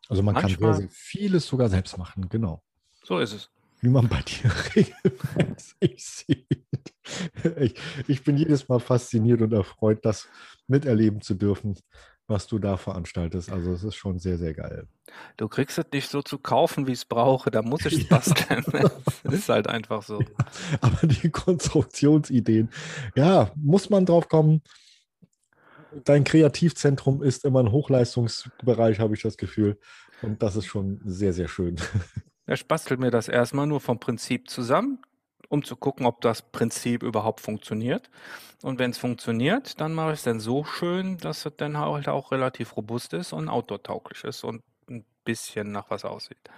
Also 0.09 0.23
man 0.23 0.35
kann 0.35 0.49
sehr, 0.51 0.59
Manchmal- 0.61 0.75
sehr 0.81 0.91
vieles 0.91 1.47
sogar 1.47 1.69
selbst 1.69 1.97
machen, 1.97 2.29
genau. 2.29 2.63
So 3.05 3.19
ist 3.19 3.33
es. 3.33 3.51
Wie 3.81 3.89
man 3.89 4.09
bei 4.09 4.23
dir 4.23 4.51
regelmäßig 4.77 6.05
sieht. 6.05 6.95
Ich, 7.59 7.75
ich 8.07 8.23
bin 8.23 8.37
jedes 8.37 8.69
Mal 8.69 8.79
fasziniert 8.79 9.41
und 9.43 9.53
erfreut, 9.53 10.05
das 10.05 10.29
miterleben 10.69 11.21
zu 11.21 11.35
dürfen, 11.35 11.77
was 12.29 12.47
du 12.47 12.59
da 12.61 12.77
veranstaltest. 12.77 13.51
Also 13.51 13.73
es 13.73 13.83
ist 13.83 13.97
schon 13.97 14.21
sehr, 14.21 14.39
sehr 14.39 14.55
geil. 14.55 14.87
Du 15.37 15.49
kriegst 15.49 15.79
es 15.79 15.87
nicht 15.93 16.09
so 16.09 16.23
zu 16.23 16.39
kaufen, 16.39 16.87
wie 16.87 16.93
ich 16.93 16.99
es 17.01 17.05
brauche. 17.05 17.51
Da 17.51 17.63
muss 17.63 17.85
ich 17.87 17.95
es 17.95 18.03
Ja. 18.09 18.17
basteln. 18.17 18.65
Das 19.25 19.35
ist 19.35 19.49
halt 19.49 19.67
einfach 19.67 20.03
so. 20.03 20.23
Aber 20.81 21.07
die 21.07 21.31
Konstruktionsideen, 21.31 22.71
ja, 23.17 23.51
muss 23.57 23.91
man 23.91 24.07
drauf 24.07 24.29
kommen. 24.29 24.63
Dein 26.05 26.25
Kreativzentrum 26.25 27.23
ist 27.23 27.45
immer 27.45 27.61
ein 27.61 27.73
Hochleistungsbereich, 27.73 28.99
habe 29.01 29.15
ich 29.15 29.23
das 29.23 29.37
Gefühl. 29.37 29.79
Und 30.23 30.43
das 30.43 30.57
ist 30.57 30.67
schon 30.67 31.01
sehr, 31.05 31.33
sehr 31.33 31.49
schön. 31.49 31.77
Ich 32.49 32.67
bastel 32.67 32.97
mir 32.97 33.13
das 33.13 33.29
erstmal 33.29 33.69
nur 33.69 33.81
vom 33.81 34.01
Prinzip 34.01 34.51
zusammen, 34.51 34.99
um 35.49 35.63
zu 35.63 35.77
gucken, 35.77 36.07
ob 36.07 36.21
das 36.23 36.43
Prinzip 36.43 37.05
überhaupt 37.05 37.41
funktioniert. 37.41 38.11
Und 38.63 38.81
wenn 38.81 38.91
es 38.91 38.99
funktioniert, 38.99 39.81
dann 39.81 39.95
mache 39.95 40.13
ich 40.13 40.19
es 40.19 40.25
dann 40.25 40.41
so 40.41 40.65
schön, 40.65 41.19
dass 41.19 41.47
es 41.47 41.53
dann 41.57 41.79
halt 41.79 42.09
auch 42.09 42.33
relativ 42.33 42.77
robust 42.77 43.13
ist 43.13 43.33
und 43.33 43.49
outdoor-tauglich 43.49 44.25
ist 44.25 44.43
und 44.43 44.63
ein 44.91 45.05
bisschen 45.25 45.71
nach 45.71 45.89
was 45.89 46.05
aussieht. 46.05 46.51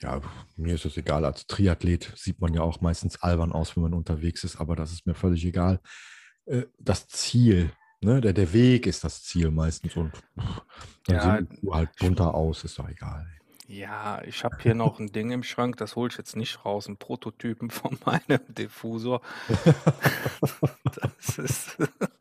Ja, 0.00 0.22
mir 0.56 0.74
ist 0.74 0.86
es 0.86 0.96
egal. 0.96 1.26
Als 1.26 1.46
Triathlet 1.46 2.12
sieht 2.16 2.40
man 2.40 2.54
ja 2.54 2.62
auch 2.62 2.80
meistens 2.80 3.22
albern 3.22 3.52
aus, 3.52 3.76
wenn 3.76 3.82
man 3.82 3.94
unterwegs 3.94 4.44
ist, 4.44 4.56
aber 4.56 4.76
das 4.76 4.92
ist 4.92 5.06
mir 5.06 5.14
völlig 5.14 5.44
egal. 5.44 5.80
Äh, 6.46 6.64
Das 6.78 7.06
Ziel, 7.06 7.70
ne, 8.00 8.20
der, 8.20 8.32
der 8.32 8.52
Weg 8.52 8.86
ist 8.86 9.04
das 9.04 9.22
Ziel 9.24 9.50
meistens 9.50 9.96
und 9.96 10.16
pff, 10.38 10.62
dann 11.06 11.20
Ja, 11.20 11.20
siehst 11.20 11.62
du 11.62 11.74
halt 11.74 11.96
bunter 11.98 12.34
aus, 12.34 12.64
ist 12.64 12.78
doch 12.78 12.88
egal. 12.88 13.26
Ja, 13.68 14.22
ich 14.24 14.44
habe 14.44 14.56
hier 14.62 14.74
noch 14.74 15.00
ein 15.00 15.10
Ding 15.10 15.32
im 15.32 15.42
Schrank, 15.42 15.76
das 15.78 15.96
hole 15.96 16.08
ich 16.10 16.18
jetzt 16.18 16.36
nicht 16.36 16.64
raus, 16.64 16.88
ein 16.88 16.98
Prototypen 16.98 17.70
von 17.70 17.98
meinem 18.06 18.40
Diffusor. 18.48 19.20
Das 21.00 21.38
ist, 21.38 21.76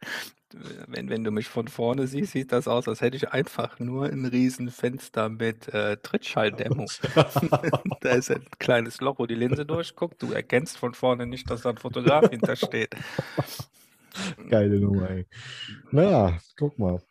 wenn, 0.87 1.09
wenn 1.09 1.23
du 1.23 1.31
mich 1.31 1.47
von 1.47 1.67
vorne 1.67 2.07
siehst, 2.07 2.31
sieht 2.31 2.51
das 2.51 2.67
aus, 2.67 2.87
als 2.87 3.01
hätte 3.01 3.17
ich 3.17 3.29
einfach 3.31 3.79
nur 3.79 4.05
ein 4.07 4.25
Riesenfenster 4.25 5.29
mit 5.29 5.67
äh, 5.73 5.97
Trittschalldämmung. 5.97 6.89
Da 8.01 8.09
ist 8.11 8.31
ein 8.31 8.45
kleines 8.59 9.01
Loch, 9.01 9.19
wo 9.19 9.25
die 9.25 9.35
Linse 9.35 9.65
durchguckt. 9.65 10.21
Du 10.21 10.31
erkennst 10.31 10.77
von 10.77 10.93
vorne 10.93 11.25
nicht, 11.27 11.49
dass 11.49 11.61
da 11.61 11.69
ein 11.71 11.77
Fotograf 11.77 12.29
hintersteht. 12.29 12.95
Geile 14.49 14.79
Nummer, 14.79 15.09
ey. 15.09 15.27
Naja, 15.91 16.37
guck 16.57 16.77
mal. 16.79 17.01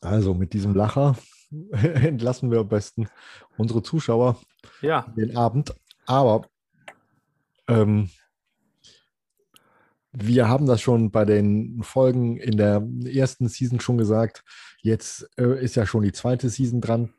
Also 0.00 0.34
mit 0.34 0.52
diesem 0.52 0.74
Lacher 0.74 1.16
entlassen 1.72 2.50
wir 2.50 2.60
am 2.60 2.68
besten 2.68 3.08
unsere 3.56 3.82
Zuschauer 3.82 4.40
Ja, 4.82 5.12
den 5.16 5.36
Abend. 5.36 5.74
Aber 6.06 6.48
ähm, 7.68 8.10
wir 10.12 10.48
haben 10.48 10.66
das 10.66 10.80
schon 10.80 11.10
bei 11.10 11.24
den 11.24 11.82
Folgen 11.82 12.36
in 12.36 12.56
der 12.56 12.86
ersten 13.04 13.48
Season 13.48 13.80
schon 13.80 13.98
gesagt. 13.98 14.44
Jetzt 14.80 15.28
äh, 15.36 15.62
ist 15.62 15.74
ja 15.74 15.86
schon 15.86 16.02
die 16.02 16.12
zweite 16.12 16.50
Season 16.50 16.80
dran. 16.80 17.12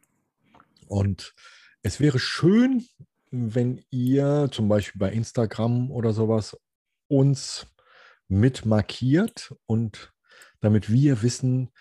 Und 0.88 1.34
es 1.82 1.99
wäre 1.99 2.19
schön, 2.19 2.86
wenn 3.32 3.84
ihr 3.89 4.49
zum 4.51 4.69
Beispiel 4.69 4.99
bei 4.99 5.12
Instagram 5.12 5.91
oder 5.91 6.13
sowas 6.13 6.58
uns 7.08 7.67
mit 8.27 8.65
markiert 8.65 9.53
und 9.65 10.13
damit 10.61 10.91
wir 10.91 11.21
wissen, 11.21 11.71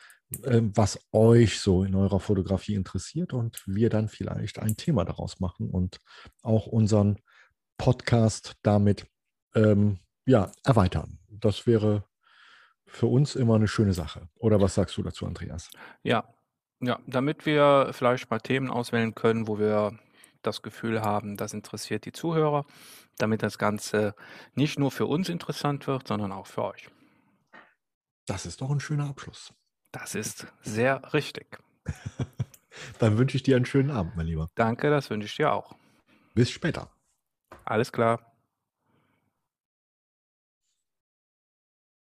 äh, 0.42 0.60
was 0.62 0.98
euch 1.12 1.60
so 1.60 1.84
in 1.84 1.94
eurer 1.94 2.20
Fotografie 2.20 2.74
interessiert 2.74 3.32
und 3.32 3.62
wir 3.66 3.90
dann 3.90 4.08
vielleicht 4.08 4.58
ein 4.58 4.76
Thema 4.76 5.04
daraus 5.04 5.40
machen 5.40 5.70
und 5.70 5.98
auch 6.42 6.66
unseren 6.66 7.18
Podcast 7.78 8.54
damit 8.62 9.06
ähm, 9.54 9.98
ja, 10.26 10.50
erweitern. 10.64 11.18
Das 11.28 11.66
wäre 11.66 12.04
für 12.86 13.06
uns 13.06 13.34
immer 13.34 13.56
eine 13.56 13.68
schöne 13.68 13.92
Sache. 13.92 14.28
Oder 14.36 14.60
was 14.60 14.74
sagst 14.74 14.96
du 14.96 15.02
dazu, 15.02 15.26
Andreas? 15.26 15.70
ja, 16.02 16.24
ja, 16.80 16.98
damit 17.06 17.46
wir 17.46 17.90
vielleicht 17.92 18.30
mal 18.30 18.40
Themen 18.40 18.70
auswählen 18.70 19.14
können, 19.14 19.48
wo 19.48 19.58
wir 19.58 19.98
das 20.46 20.62
Gefühl 20.62 21.02
haben, 21.02 21.36
das 21.36 21.52
interessiert 21.52 22.04
die 22.04 22.12
Zuhörer, 22.12 22.64
damit 23.18 23.42
das 23.42 23.58
Ganze 23.58 24.14
nicht 24.54 24.78
nur 24.78 24.90
für 24.90 25.06
uns 25.06 25.28
interessant 25.28 25.86
wird, 25.86 26.08
sondern 26.08 26.32
auch 26.32 26.46
für 26.46 26.64
euch. 26.64 26.88
Das 28.26 28.46
ist 28.46 28.60
doch 28.60 28.70
ein 28.70 28.80
schöner 28.80 29.08
Abschluss. 29.08 29.52
Das 29.92 30.14
ist 30.14 30.46
sehr 30.62 31.12
richtig. 31.12 31.58
Dann 32.98 33.18
wünsche 33.18 33.36
ich 33.36 33.42
dir 33.42 33.56
einen 33.56 33.66
schönen 33.66 33.90
Abend, 33.90 34.16
mein 34.16 34.26
Lieber. 34.26 34.48
Danke, 34.54 34.90
das 34.90 35.10
wünsche 35.10 35.26
ich 35.26 35.36
dir 35.36 35.52
auch. 35.52 35.76
Bis 36.34 36.50
später. 36.50 36.90
Alles 37.64 37.92
klar. 37.92 38.33